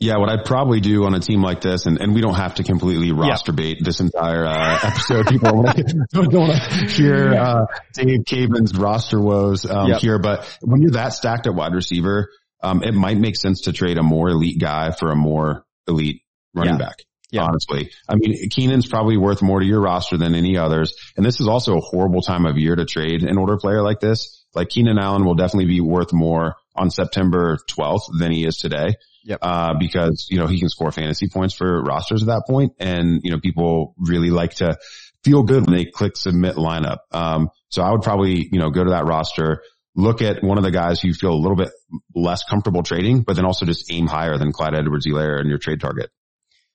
Yeah, 0.00 0.16
what 0.16 0.30
I'd 0.30 0.46
probably 0.46 0.80
do 0.80 1.04
on 1.04 1.14
a 1.14 1.20
team 1.20 1.42
like 1.42 1.60
this, 1.60 1.84
and, 1.84 2.00
and 2.00 2.14
we 2.14 2.22
don't 2.22 2.34
have 2.34 2.54
to 2.54 2.64
completely 2.64 3.12
roster 3.12 3.52
bait 3.52 3.84
this 3.84 4.00
entire 4.00 4.46
uh, 4.46 4.78
episode. 4.82 5.26
People 5.26 5.50
don't, 5.50 6.32
want 6.32 6.62
to 6.62 6.86
hear 6.88 7.34
uh, 7.34 7.66
Dave 7.92 8.24
Caban's 8.24 8.74
roster 8.74 9.20
woes 9.20 9.66
um, 9.66 9.88
yep. 9.88 10.00
here, 10.00 10.18
but 10.18 10.48
when 10.62 10.80
you're 10.80 10.92
that 10.92 11.12
stacked 11.12 11.46
at 11.46 11.54
wide 11.54 11.74
receiver, 11.74 12.30
um, 12.62 12.82
it 12.82 12.94
might 12.94 13.18
make 13.18 13.36
sense 13.36 13.62
to 13.62 13.74
trade 13.74 13.98
a 13.98 14.02
more 14.02 14.30
elite 14.30 14.58
guy 14.58 14.90
for 14.90 15.10
a 15.10 15.16
more 15.16 15.66
elite 15.86 16.22
running 16.54 16.78
yeah. 16.78 16.86
back. 16.86 16.96
Yeah. 17.30 17.42
Honestly, 17.42 17.90
I 18.08 18.16
mean, 18.16 18.48
Keenan's 18.48 18.88
probably 18.88 19.18
worth 19.18 19.42
more 19.42 19.60
to 19.60 19.66
your 19.66 19.80
roster 19.80 20.16
than 20.16 20.34
any 20.34 20.56
others. 20.56 20.94
And 21.16 21.24
this 21.24 21.40
is 21.40 21.46
also 21.46 21.76
a 21.76 21.80
horrible 21.80 22.22
time 22.22 22.44
of 22.44 22.56
year 22.56 22.74
to 22.74 22.84
trade 22.86 23.22
an 23.22 23.38
older 23.38 23.56
player 23.56 23.82
like 23.82 24.00
this. 24.00 24.44
Like 24.52 24.68
Keenan 24.68 24.98
Allen 24.98 25.24
will 25.24 25.36
definitely 25.36 25.66
be 25.66 25.80
worth 25.80 26.12
more 26.12 26.56
on 26.80 26.90
September 26.90 27.58
12th 27.70 28.18
than 28.18 28.32
he 28.32 28.46
is 28.46 28.56
today. 28.56 28.94
Yep. 29.24 29.38
Uh, 29.42 29.74
because, 29.78 30.28
you 30.30 30.38
know, 30.38 30.46
he 30.46 30.58
can 30.58 30.70
score 30.70 30.90
fantasy 30.90 31.28
points 31.28 31.54
for 31.54 31.82
rosters 31.82 32.22
at 32.22 32.28
that 32.28 32.44
point, 32.48 32.72
And, 32.78 33.20
you 33.22 33.30
know, 33.30 33.38
people 33.38 33.94
really 33.98 34.30
like 34.30 34.54
to 34.54 34.78
feel 35.22 35.42
good 35.42 35.66
when 35.66 35.76
they 35.76 35.84
click 35.84 36.16
submit 36.16 36.56
lineup. 36.56 36.98
Um, 37.12 37.50
so 37.68 37.82
I 37.82 37.90
would 37.90 38.00
probably, 38.00 38.48
you 38.50 38.58
know, 38.58 38.70
go 38.70 38.82
to 38.82 38.90
that 38.90 39.04
roster, 39.04 39.62
look 39.94 40.22
at 40.22 40.42
one 40.42 40.56
of 40.56 40.64
the 40.64 40.70
guys 40.70 41.04
you 41.04 41.12
feel 41.12 41.32
a 41.32 41.42
little 41.42 41.56
bit 41.56 41.70
less 42.14 42.44
comfortable 42.44 42.82
trading, 42.82 43.20
but 43.20 43.36
then 43.36 43.44
also 43.44 43.66
just 43.66 43.92
aim 43.92 44.06
higher 44.06 44.38
than 44.38 44.52
Clyde 44.52 44.74
Edwards-Helaire 44.74 45.38
and 45.38 45.50
your 45.50 45.58
trade 45.58 45.80
target. 45.80 46.08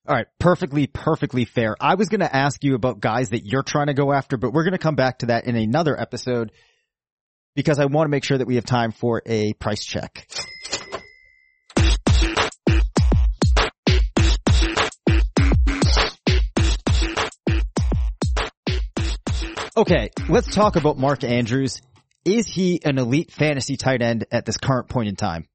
All 0.08 0.16
right. 0.16 0.28
Perfectly, 0.40 0.86
perfectly 0.86 1.46
fair. 1.46 1.76
I 1.80 1.96
was 1.96 2.10
going 2.10 2.20
to 2.20 2.34
ask 2.34 2.64
you 2.64 2.76
about 2.76 3.00
guys 3.00 3.30
that 3.30 3.44
you're 3.44 3.64
trying 3.64 3.88
to 3.88 3.96
go 3.96 4.14
after, 4.14 4.38
but 4.38 4.54
we're 4.54 4.64
going 4.64 4.74
to 4.74 4.78
come 4.78 4.96
back 4.96 5.20
to 5.20 5.28
that 5.28 5.46
in 5.46 5.56
another 5.56 6.00
episode 6.00 6.52
because 7.56 7.80
I 7.80 7.86
want 7.86 8.06
to 8.06 8.10
make 8.10 8.24
sure 8.24 8.38
that 8.38 8.48
we 8.48 8.56
have 8.56 8.66
time 8.66 8.92
for 8.92 9.22
a 9.26 9.54
price 9.54 9.84
check. 9.84 10.28
Okay, 19.78 20.10
let's 20.30 20.54
talk 20.54 20.78
about 20.78 20.98
Mark 20.98 21.26
Andrews. 21.26 21.82
Is 22.24 22.48
he 22.48 22.80
an 22.86 22.98
elite 22.98 23.32
fantasy 23.32 23.76
tight 23.76 24.02
end 24.02 24.26
at 24.32 24.46
this 24.46 24.58
current 24.58 24.88
point 24.88 25.10
in 25.10 25.18
time? 25.18 25.48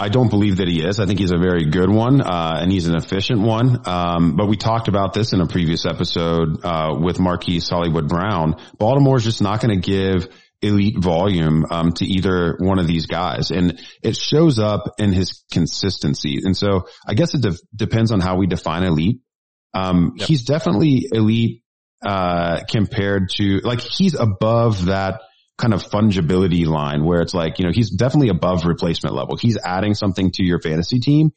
I 0.00 0.08
don't 0.08 0.30
believe 0.30 0.56
that 0.56 0.68
he 0.68 0.82
is. 0.82 0.98
I 0.98 1.04
think 1.04 1.18
he's 1.18 1.30
a 1.30 1.38
very 1.38 1.66
good 1.66 1.90
one, 1.90 2.22
uh, 2.22 2.58
and 2.60 2.72
he's 2.72 2.86
an 2.86 2.96
efficient 2.96 3.42
one. 3.42 3.86
Um, 3.86 4.34
but 4.34 4.48
we 4.48 4.56
talked 4.56 4.88
about 4.88 5.12
this 5.12 5.34
in 5.34 5.42
a 5.42 5.46
previous 5.46 5.84
episode 5.84 6.64
uh, 6.64 6.96
with 6.98 7.20
Marquise 7.20 7.68
Hollywood 7.68 8.08
Brown. 8.08 8.56
Baltimore's 8.78 9.24
just 9.24 9.42
not 9.42 9.60
going 9.60 9.78
to 9.78 9.86
give 9.86 10.28
elite 10.62 10.98
volume 10.98 11.66
um, 11.70 11.92
to 11.92 12.06
either 12.06 12.56
one 12.60 12.78
of 12.78 12.86
these 12.86 13.06
guys, 13.06 13.50
and 13.50 13.78
it 14.02 14.16
shows 14.16 14.58
up 14.58 14.94
in 14.98 15.12
his 15.12 15.44
consistency. 15.52 16.40
And 16.42 16.56
so, 16.56 16.86
I 17.06 17.12
guess 17.12 17.34
it 17.34 17.42
de- 17.42 17.58
depends 17.76 18.10
on 18.10 18.20
how 18.20 18.36
we 18.36 18.46
define 18.46 18.84
elite. 18.84 19.20
Um, 19.74 20.14
yep. 20.16 20.28
He's 20.28 20.44
definitely 20.44 21.08
elite 21.12 21.62
uh, 22.02 22.60
compared 22.70 23.28
to 23.36 23.60
like 23.64 23.80
he's 23.80 24.14
above 24.14 24.86
that 24.86 25.20
kind 25.60 25.74
of 25.74 25.82
fungibility 25.82 26.66
line 26.66 27.04
where 27.04 27.20
it's 27.20 27.34
like, 27.34 27.58
you 27.58 27.64
know, 27.64 27.72
he's 27.72 27.90
definitely 27.90 28.30
above 28.30 28.64
replacement 28.64 29.14
level. 29.14 29.36
He's 29.36 29.58
adding 29.64 29.94
something 29.94 30.30
to 30.32 30.44
your 30.44 30.60
fantasy 30.60 30.98
team, 30.98 31.32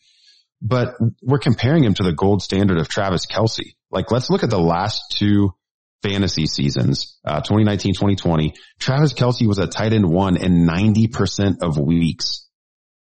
but 0.61 0.95
we're 1.21 1.39
comparing 1.39 1.83
him 1.83 1.93
to 1.95 2.03
the 2.03 2.13
gold 2.13 2.41
standard 2.41 2.77
of 2.77 2.87
Travis 2.87 3.25
Kelce. 3.25 3.75
Like, 3.91 4.11
let's 4.11 4.29
look 4.29 4.43
at 4.43 4.49
the 4.49 4.59
last 4.59 5.01
two 5.11 5.53
fantasy 6.01 6.45
seasons, 6.47 7.17
uh, 7.25 7.41
2019, 7.41 7.93
2020. 7.93 8.53
Travis 8.79 9.13
Kelce 9.13 9.47
was 9.47 9.59
a 9.59 9.67
tight 9.67 9.93
end 9.93 10.09
one 10.09 10.37
in 10.37 10.65
90% 10.65 11.61
of 11.61 11.77
weeks. 11.77 12.47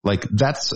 Like 0.02 0.22
that's 0.30 0.72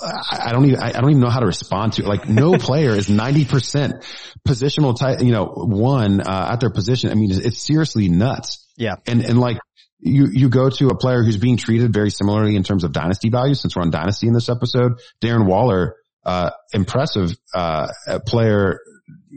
I 0.00 0.52
don't 0.52 0.66
even, 0.66 0.80
I 0.80 0.92
don't 0.92 1.10
even 1.10 1.22
know 1.22 1.30
how 1.30 1.40
to 1.40 1.46
respond 1.46 1.94
to 1.94 2.02
it. 2.02 2.08
Like 2.08 2.28
no 2.28 2.56
player 2.58 2.90
is 2.90 3.08
90% 3.08 4.04
positional 4.46 4.96
tight, 4.96 5.22
you 5.22 5.32
know, 5.32 5.46
one, 5.46 6.20
uh, 6.20 6.50
at 6.52 6.60
their 6.60 6.70
position. 6.70 7.10
I 7.10 7.14
mean, 7.14 7.30
it's, 7.30 7.40
it's, 7.40 7.66
seriously 7.66 8.08
nuts. 8.08 8.64
Yeah. 8.78 8.96
And, 9.06 9.24
and 9.24 9.38
like 9.38 9.58
you, 9.98 10.28
you 10.32 10.48
go 10.48 10.70
to 10.70 10.88
a 10.88 10.96
player 10.96 11.22
who's 11.22 11.36
being 11.36 11.56
treated 11.56 11.92
very 11.92 12.10
similarly 12.10 12.56
in 12.56 12.62
terms 12.62 12.84
of 12.84 12.92
dynasty 12.92 13.28
value 13.28 13.54
since 13.54 13.76
we're 13.76 13.82
on 13.82 13.90
dynasty 13.90 14.28
in 14.28 14.32
this 14.32 14.48
episode. 14.48 14.92
Darren 15.20 15.46
Waller, 15.46 15.96
uh, 16.24 16.50
impressive, 16.72 17.36
uh, 17.52 17.88
player, 18.26 18.80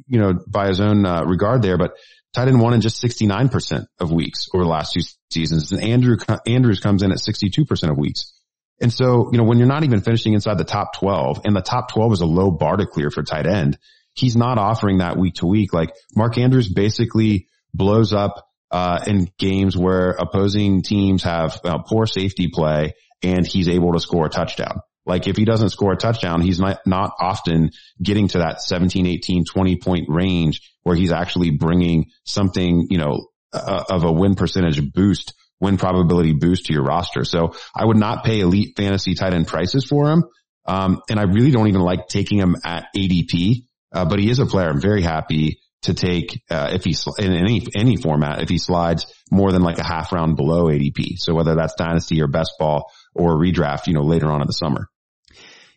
you 0.07 0.19
know, 0.19 0.33
by 0.47 0.67
his 0.67 0.79
own, 0.79 1.05
uh, 1.05 1.23
regard 1.23 1.61
there, 1.61 1.77
but 1.77 1.93
tight 2.33 2.47
end 2.47 2.61
one 2.61 2.73
in 2.73 2.81
just 2.81 3.03
69% 3.03 3.87
of 3.99 4.11
weeks 4.11 4.47
over 4.53 4.63
the 4.63 4.69
last 4.69 4.93
two 4.93 5.01
seasons. 5.31 5.71
And 5.71 5.81
Andrew, 5.81 6.17
Andrews 6.45 6.79
comes 6.79 7.03
in 7.03 7.11
at 7.11 7.17
62% 7.17 7.89
of 7.89 7.97
weeks. 7.97 8.33
And 8.79 8.91
so, 8.91 9.29
you 9.31 9.37
know, 9.37 9.43
when 9.43 9.59
you're 9.59 9.67
not 9.67 9.83
even 9.83 10.01
finishing 10.01 10.33
inside 10.33 10.57
the 10.57 10.63
top 10.63 10.97
12 10.97 11.41
and 11.45 11.55
the 11.55 11.61
top 11.61 11.91
12 11.91 12.13
is 12.13 12.21
a 12.21 12.25
low 12.25 12.51
bar 12.51 12.77
to 12.77 12.85
clear 12.85 13.11
for 13.11 13.21
tight 13.21 13.45
end, 13.45 13.77
he's 14.13 14.35
not 14.35 14.57
offering 14.57 14.99
that 14.99 15.17
week 15.17 15.35
to 15.35 15.45
week. 15.45 15.73
Like 15.73 15.93
Mark 16.15 16.37
Andrews 16.37 16.67
basically 16.67 17.47
blows 17.73 18.11
up, 18.11 18.47
uh, 18.71 19.03
in 19.05 19.27
games 19.37 19.77
where 19.77 20.11
opposing 20.11 20.81
teams 20.81 21.23
have 21.23 21.59
uh, 21.63 21.79
poor 21.79 22.05
safety 22.05 22.49
play 22.51 22.93
and 23.21 23.45
he's 23.45 23.67
able 23.67 23.93
to 23.93 23.99
score 23.99 24.25
a 24.25 24.29
touchdown. 24.29 24.79
Like 25.05 25.27
if 25.27 25.35
he 25.35 25.45
doesn't 25.45 25.69
score 25.69 25.93
a 25.93 25.97
touchdown, 25.97 26.41
he's 26.41 26.59
not, 26.59 26.79
not 26.85 27.11
often 27.19 27.71
getting 28.01 28.27
to 28.29 28.39
that 28.39 28.61
17, 28.61 29.05
18, 29.05 29.45
20 29.45 29.75
point 29.77 30.05
range 30.09 30.61
where 30.83 30.95
he's 30.95 31.11
actually 31.11 31.51
bringing 31.51 32.11
something, 32.23 32.87
you 32.89 32.97
know, 32.97 33.27
uh, 33.53 33.83
of 33.89 34.03
a 34.03 34.11
win 34.11 34.35
percentage 34.35 34.81
boost 34.93 35.33
win 35.61 35.77
probability 35.77 36.33
boost 36.33 36.65
to 36.65 36.73
your 36.73 36.83
roster. 36.83 37.23
So 37.23 37.53
I 37.73 37.85
would 37.85 37.97
not 37.97 38.25
pay 38.25 38.41
elite 38.41 38.75
fantasy 38.75 39.13
tight 39.13 39.33
end 39.33 39.47
prices 39.47 39.85
for 39.85 40.09
him. 40.09 40.25
Um, 40.65 41.01
and 41.09 41.19
I 41.19 41.23
really 41.23 41.51
don't 41.51 41.67
even 41.67 41.81
like 41.81 42.07
taking 42.07 42.39
him 42.39 42.55
at 42.65 42.87
ADP, 42.95 43.63
uh, 43.93 44.05
but 44.05 44.19
he 44.19 44.29
is 44.29 44.39
a 44.39 44.45
player. 44.45 44.69
I'm 44.69 44.81
very 44.81 45.01
happy 45.01 45.61
to 45.83 45.93
take, 45.93 46.43
uh, 46.49 46.69
if 46.73 46.83
he's 46.83 47.05
in 47.17 47.33
any, 47.33 47.65
any 47.75 47.97
format, 47.97 48.41
if 48.41 48.49
he 48.49 48.57
slides 48.57 49.05
more 49.31 49.51
than 49.51 49.63
like 49.63 49.79
a 49.79 49.83
half 49.83 50.11
round 50.11 50.35
below 50.35 50.65
ADP. 50.65 51.17
So 51.17 51.33
whether 51.33 51.55
that's 51.55 51.73
dynasty 51.75 52.21
or 52.21 52.27
best 52.27 52.53
ball 52.59 52.91
or 53.15 53.35
redraft, 53.35 53.87
you 53.87 53.93
know, 53.93 54.03
later 54.03 54.31
on 54.31 54.41
in 54.41 54.47
the 54.47 54.53
summer. 54.53 54.87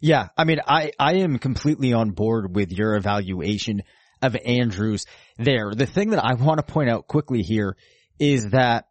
Yeah. 0.00 0.28
I 0.36 0.44
mean, 0.44 0.60
I, 0.66 0.92
I 0.98 1.14
am 1.16 1.38
completely 1.38 1.94
on 1.94 2.10
board 2.10 2.54
with 2.54 2.70
your 2.70 2.96
evaluation 2.96 3.82
of 4.20 4.36
Andrews 4.44 5.06
there. 5.38 5.74
The 5.74 5.86
thing 5.86 6.10
that 6.10 6.24
I 6.24 6.34
want 6.34 6.58
to 6.58 6.72
point 6.72 6.90
out 6.90 7.06
quickly 7.06 7.42
here 7.42 7.76
is 8.18 8.50
that 8.50 8.86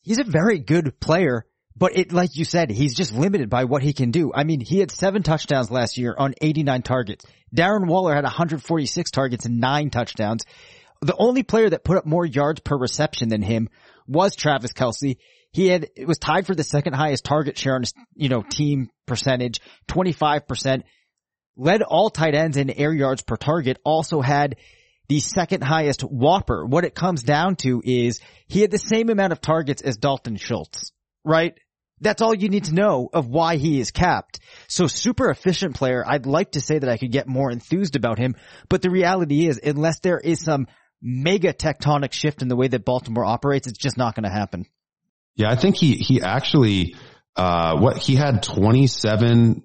he's 0.00 0.18
a 0.18 0.24
very 0.24 0.58
good 0.58 0.98
player, 1.00 1.44
but 1.80 1.96
it, 1.96 2.12
like 2.12 2.36
you 2.36 2.44
said, 2.44 2.70
he's 2.70 2.94
just 2.94 3.14
limited 3.14 3.48
by 3.48 3.64
what 3.64 3.82
he 3.82 3.94
can 3.94 4.10
do. 4.10 4.30
I 4.34 4.44
mean, 4.44 4.60
he 4.60 4.80
had 4.80 4.90
seven 4.90 5.22
touchdowns 5.22 5.70
last 5.70 5.96
year 5.96 6.14
on 6.16 6.34
89 6.38 6.82
targets. 6.82 7.24
Darren 7.56 7.86
Waller 7.86 8.14
had 8.14 8.24
146 8.24 9.10
targets 9.10 9.46
and 9.46 9.60
nine 9.60 9.88
touchdowns. 9.88 10.44
The 11.00 11.16
only 11.18 11.42
player 11.42 11.70
that 11.70 11.82
put 11.82 11.96
up 11.96 12.04
more 12.04 12.26
yards 12.26 12.60
per 12.60 12.76
reception 12.76 13.30
than 13.30 13.40
him 13.40 13.70
was 14.06 14.36
Travis 14.36 14.74
Kelce. 14.74 15.16
He 15.52 15.68
had, 15.68 15.88
it 15.96 16.06
was 16.06 16.18
tied 16.18 16.46
for 16.46 16.54
the 16.54 16.64
second 16.64 16.92
highest 16.92 17.24
target 17.24 17.56
share 17.56 17.76
on 17.76 17.80
his, 17.80 17.94
you 18.14 18.28
know, 18.28 18.42
team 18.42 18.90
percentage, 19.06 19.62
25%. 19.88 20.82
Led 21.56 21.80
all 21.80 22.10
tight 22.10 22.34
ends 22.34 22.58
in 22.58 22.68
air 22.68 22.92
yards 22.92 23.22
per 23.22 23.36
target, 23.36 23.78
also 23.86 24.20
had 24.20 24.56
the 25.08 25.20
second 25.20 25.64
highest 25.64 26.00
WOPR. 26.00 26.68
What 26.68 26.84
it 26.84 26.94
comes 26.94 27.22
down 27.22 27.56
to 27.56 27.80
is 27.82 28.20
he 28.48 28.60
had 28.60 28.70
the 28.70 28.78
same 28.78 29.08
amount 29.08 29.32
of 29.32 29.40
targets 29.40 29.80
as 29.80 29.96
Dalton 29.96 30.36
Schultz, 30.36 30.92
right? 31.24 31.54
That's 32.00 32.22
all 32.22 32.34
you 32.34 32.48
need 32.48 32.64
to 32.64 32.74
know 32.74 33.08
of 33.12 33.28
why 33.28 33.56
he 33.56 33.80
is 33.80 33.90
capped. 33.90 34.40
So 34.68 34.86
super 34.86 35.30
efficient 35.30 35.74
player. 35.74 36.02
I'd 36.06 36.26
like 36.26 36.52
to 36.52 36.60
say 36.60 36.78
that 36.78 36.88
I 36.88 36.96
could 36.96 37.12
get 37.12 37.28
more 37.28 37.50
enthused 37.50 37.96
about 37.96 38.18
him, 38.18 38.36
but 38.68 38.82
the 38.82 38.90
reality 38.90 39.46
is 39.46 39.60
unless 39.62 40.00
there 40.00 40.18
is 40.18 40.40
some 40.40 40.66
mega 41.02 41.52
tectonic 41.52 42.12
shift 42.12 42.42
in 42.42 42.48
the 42.48 42.56
way 42.56 42.68
that 42.68 42.84
Baltimore 42.84 43.24
operates, 43.24 43.66
it's 43.66 43.78
just 43.78 43.96
not 43.96 44.14
going 44.14 44.24
to 44.24 44.30
happen. 44.30 44.66
Yeah, 45.36 45.50
I 45.50 45.56
think 45.56 45.76
he, 45.76 45.94
he 45.94 46.22
actually, 46.22 46.96
uh, 47.36 47.78
what 47.78 47.98
he 47.98 48.16
had 48.16 48.42
27% 48.42 49.62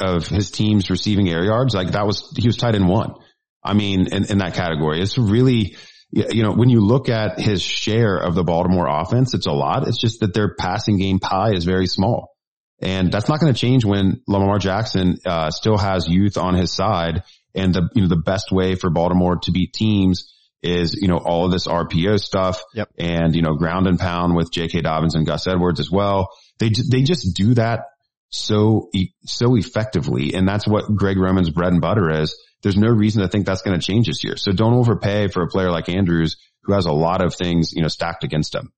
of 0.00 0.26
his 0.28 0.50
team's 0.50 0.90
receiving 0.90 1.28
air 1.28 1.44
yards. 1.44 1.74
Like 1.74 1.92
that 1.92 2.06
was, 2.06 2.32
he 2.36 2.46
was 2.46 2.56
tied 2.56 2.74
in 2.74 2.86
one. 2.86 3.14
I 3.62 3.74
mean, 3.74 4.06
in, 4.12 4.24
in 4.26 4.38
that 4.38 4.54
category, 4.54 5.00
it's 5.00 5.18
really, 5.18 5.76
you 6.10 6.42
know, 6.42 6.52
when 6.52 6.68
you 6.70 6.80
look 6.80 7.08
at 7.08 7.38
his 7.38 7.62
share 7.62 8.16
of 8.16 8.34
the 8.34 8.44
Baltimore 8.44 8.86
offense, 8.88 9.34
it's 9.34 9.46
a 9.46 9.52
lot. 9.52 9.86
It's 9.86 10.00
just 10.00 10.20
that 10.20 10.32
their 10.34 10.54
passing 10.54 10.98
game 10.98 11.18
pie 11.18 11.52
is 11.52 11.64
very 11.64 11.86
small. 11.86 12.34
And 12.80 13.10
that's 13.12 13.28
not 13.28 13.40
going 13.40 13.52
to 13.52 13.58
change 13.58 13.84
when 13.84 14.22
Lamar 14.28 14.58
Jackson, 14.58 15.18
uh, 15.26 15.50
still 15.50 15.76
has 15.76 16.08
youth 16.08 16.38
on 16.38 16.54
his 16.54 16.72
side. 16.72 17.24
And 17.54 17.74
the, 17.74 17.88
you 17.94 18.02
know, 18.02 18.08
the 18.08 18.16
best 18.16 18.52
way 18.52 18.74
for 18.76 18.88
Baltimore 18.88 19.36
to 19.42 19.50
beat 19.50 19.72
teams 19.72 20.32
is, 20.62 20.94
you 20.94 21.08
know, 21.08 21.18
all 21.18 21.44
of 21.44 21.50
this 21.50 21.66
RPO 21.66 22.20
stuff 22.20 22.62
Yep. 22.74 22.90
and, 22.98 23.34
you 23.34 23.42
know, 23.42 23.54
ground 23.54 23.86
and 23.86 23.98
pound 23.98 24.36
with 24.36 24.52
J.K. 24.52 24.82
Dobbins 24.82 25.14
and 25.14 25.26
Gus 25.26 25.46
Edwards 25.46 25.80
as 25.80 25.90
well. 25.90 26.28
They, 26.58 26.70
they 26.90 27.02
just 27.02 27.36
do 27.36 27.54
that 27.54 27.86
so, 28.30 28.90
so 29.24 29.56
effectively. 29.56 30.34
And 30.34 30.48
that's 30.48 30.66
what 30.66 30.94
Greg 30.94 31.16
Roman's 31.16 31.50
bread 31.50 31.72
and 31.72 31.80
butter 31.80 32.22
is. 32.22 32.36
There's 32.62 32.76
no 32.76 32.88
reason 32.88 33.22
to 33.22 33.28
think 33.28 33.46
that's 33.46 33.62
going 33.62 33.78
to 33.78 33.86
change 33.86 34.06
this 34.06 34.24
year. 34.24 34.36
So 34.36 34.52
don't 34.52 34.74
overpay 34.74 35.28
for 35.28 35.42
a 35.42 35.48
player 35.48 35.70
like 35.70 35.88
Andrews 35.88 36.36
who 36.64 36.72
has 36.72 36.86
a 36.86 36.92
lot 36.92 37.24
of 37.24 37.34
things, 37.34 37.72
you 37.72 37.82
know, 37.82 37.88
stacked 37.88 38.24
against 38.24 38.54
him. 38.54 38.72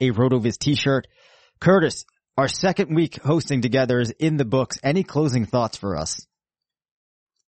a 0.00 0.10
RotoViz 0.10 0.58
t-shirt. 0.58 1.06
Curtis, 1.60 2.04
our 2.36 2.48
second 2.48 2.94
week 2.94 3.22
hosting 3.22 3.60
together 3.60 4.00
is 4.00 4.10
in 4.10 4.36
the 4.36 4.44
books. 4.44 4.78
Any 4.82 5.02
closing 5.02 5.46
thoughts 5.46 5.76
for 5.76 5.96
us? 5.96 6.26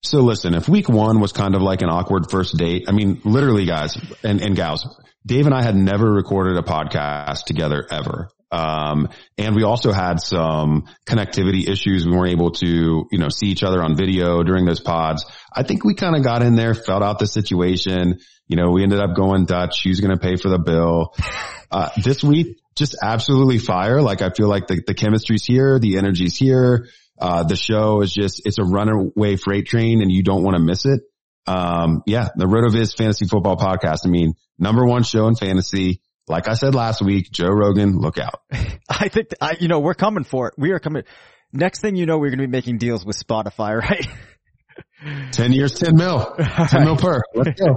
So 0.03 0.21
listen, 0.21 0.55
if 0.55 0.69
week 0.69 0.89
one 0.89 1.21
was 1.21 1.33
kind 1.33 1.55
of 1.55 1.63
like 1.63 1.83
an 1.83 1.89
awkward 1.89 2.31
first 2.31 2.57
date, 2.57 2.85
I 2.89 2.93
mean, 2.93 3.21
literally 3.25 3.67
guys 3.67 3.97
and, 4.23 4.41
and 4.41 4.55
gals, 4.55 4.87
Dave 5.25 5.47
and 5.47 5.55
I 5.55 5.63
had 5.63 5.75
never 5.75 6.11
recorded 6.11 6.57
a 6.57 6.63
podcast 6.63 7.45
together 7.45 7.85
ever. 7.91 8.29
Um, 8.53 9.09
and 9.37 9.57
we 9.57 9.65
also 9.65 9.93
had 9.93 10.21
some 10.21 10.85
connectivity 11.05 11.69
issues. 11.69 12.07
We 12.07 12.13
weren't 12.13 12.33
able 12.33 12.53
to, 12.53 13.07
you 13.11 13.19
know, 13.19 13.29
see 13.29 13.49
each 13.49 13.65
other 13.65 13.83
on 13.83 13.97
video 13.97 14.43
during 14.45 14.65
those 14.65 14.81
pods. 14.81 15.25
I 15.53 15.65
think 15.65 15.85
we 15.85 15.95
kind 15.95 16.15
of 16.15 16.23
got 16.23 16.43
in 16.43 16.55
there, 16.55 16.75
felt 16.75 17.03
out 17.03 17.19
the 17.19 17.27
situation. 17.27 18.21
You 18.47 18.57
know, 18.57 18.71
we 18.71 18.85
ended 18.85 19.01
up 19.01 19.17
going 19.17 19.47
Dutch. 19.47 19.83
Who's 19.83 20.01
going 20.01 20.17
to 20.17 20.21
pay 20.21 20.37
for 20.37 20.49
the 20.49 20.59
bill? 20.59 21.15
Uh, 21.69 21.91
this 22.05 22.23
week, 22.23 22.61
just 22.77 22.95
absolutely 23.03 23.59
fire. 23.59 24.01
Like 24.01 24.23
I 24.23 24.31
feel 24.31 24.47
like 24.47 24.69
the, 24.69 24.81
the 24.87 24.95
chemistry's 24.95 25.45
here, 25.45 25.81
the 25.81 25.99
energy's 25.99 26.37
here. 26.37 26.87
Uh, 27.19 27.45
the 27.45 27.57
show 27.57 28.03
is 28.03 28.13
just, 28.13 28.43
it's 28.45 28.59
a 28.59 28.65
runaway 28.65 29.37
freight 29.37 29.67
train 29.67 30.03
and 30.03 30.13
you 30.13 30.23
don't 30.23 30.43
want 30.43 30.57
to 30.57 30.63
miss 30.63 30.85
it. 30.85 31.01
Um, 31.47 32.03
yeah, 32.07 32.29
the 32.37 32.47
RotoViz 32.47 32.97
fantasy 32.97 33.27
football 33.27 33.57
podcast. 33.57 34.01
I 34.05 34.09
mean, 34.09 34.35
number 34.59 34.85
one 34.85 35.03
show 35.03 35.27
in 35.29 35.37
fantasy. 35.37 36.03
Like 36.29 36.49
I 36.49 36.55
said 36.55 36.75
last 36.75 37.01
week, 37.03 37.31
Joe 37.31 37.49
Rogan, 37.49 37.99
look 37.99 38.19
out. 38.19 38.43
I 38.89 39.09
think, 39.09 39.29
I, 39.41 39.57
you 39.61 39.69
know, 39.69 39.79
we're 39.79 39.95
coming 39.95 40.25
for 40.25 40.49
it. 40.49 40.55
We 40.59 40.73
are 40.73 40.81
coming. 40.81 41.05
Next 41.53 41.81
thing 41.81 41.95
you 41.95 42.05
know, 42.05 42.19
we're 42.19 42.31
going 42.31 42.41
to 42.41 42.47
be 42.47 42.51
making 42.51 42.79
deals 42.79 43.07
with 43.07 43.17
Spotify, 43.17 43.81
right? 43.81 44.07
10 45.33 45.53
years, 45.53 45.75
10 45.75 45.97
mil, 45.97 46.35
10 46.69 46.85
mil 46.85 46.97
per. 46.97 47.21
Let's 47.35 47.61
go. 47.61 47.77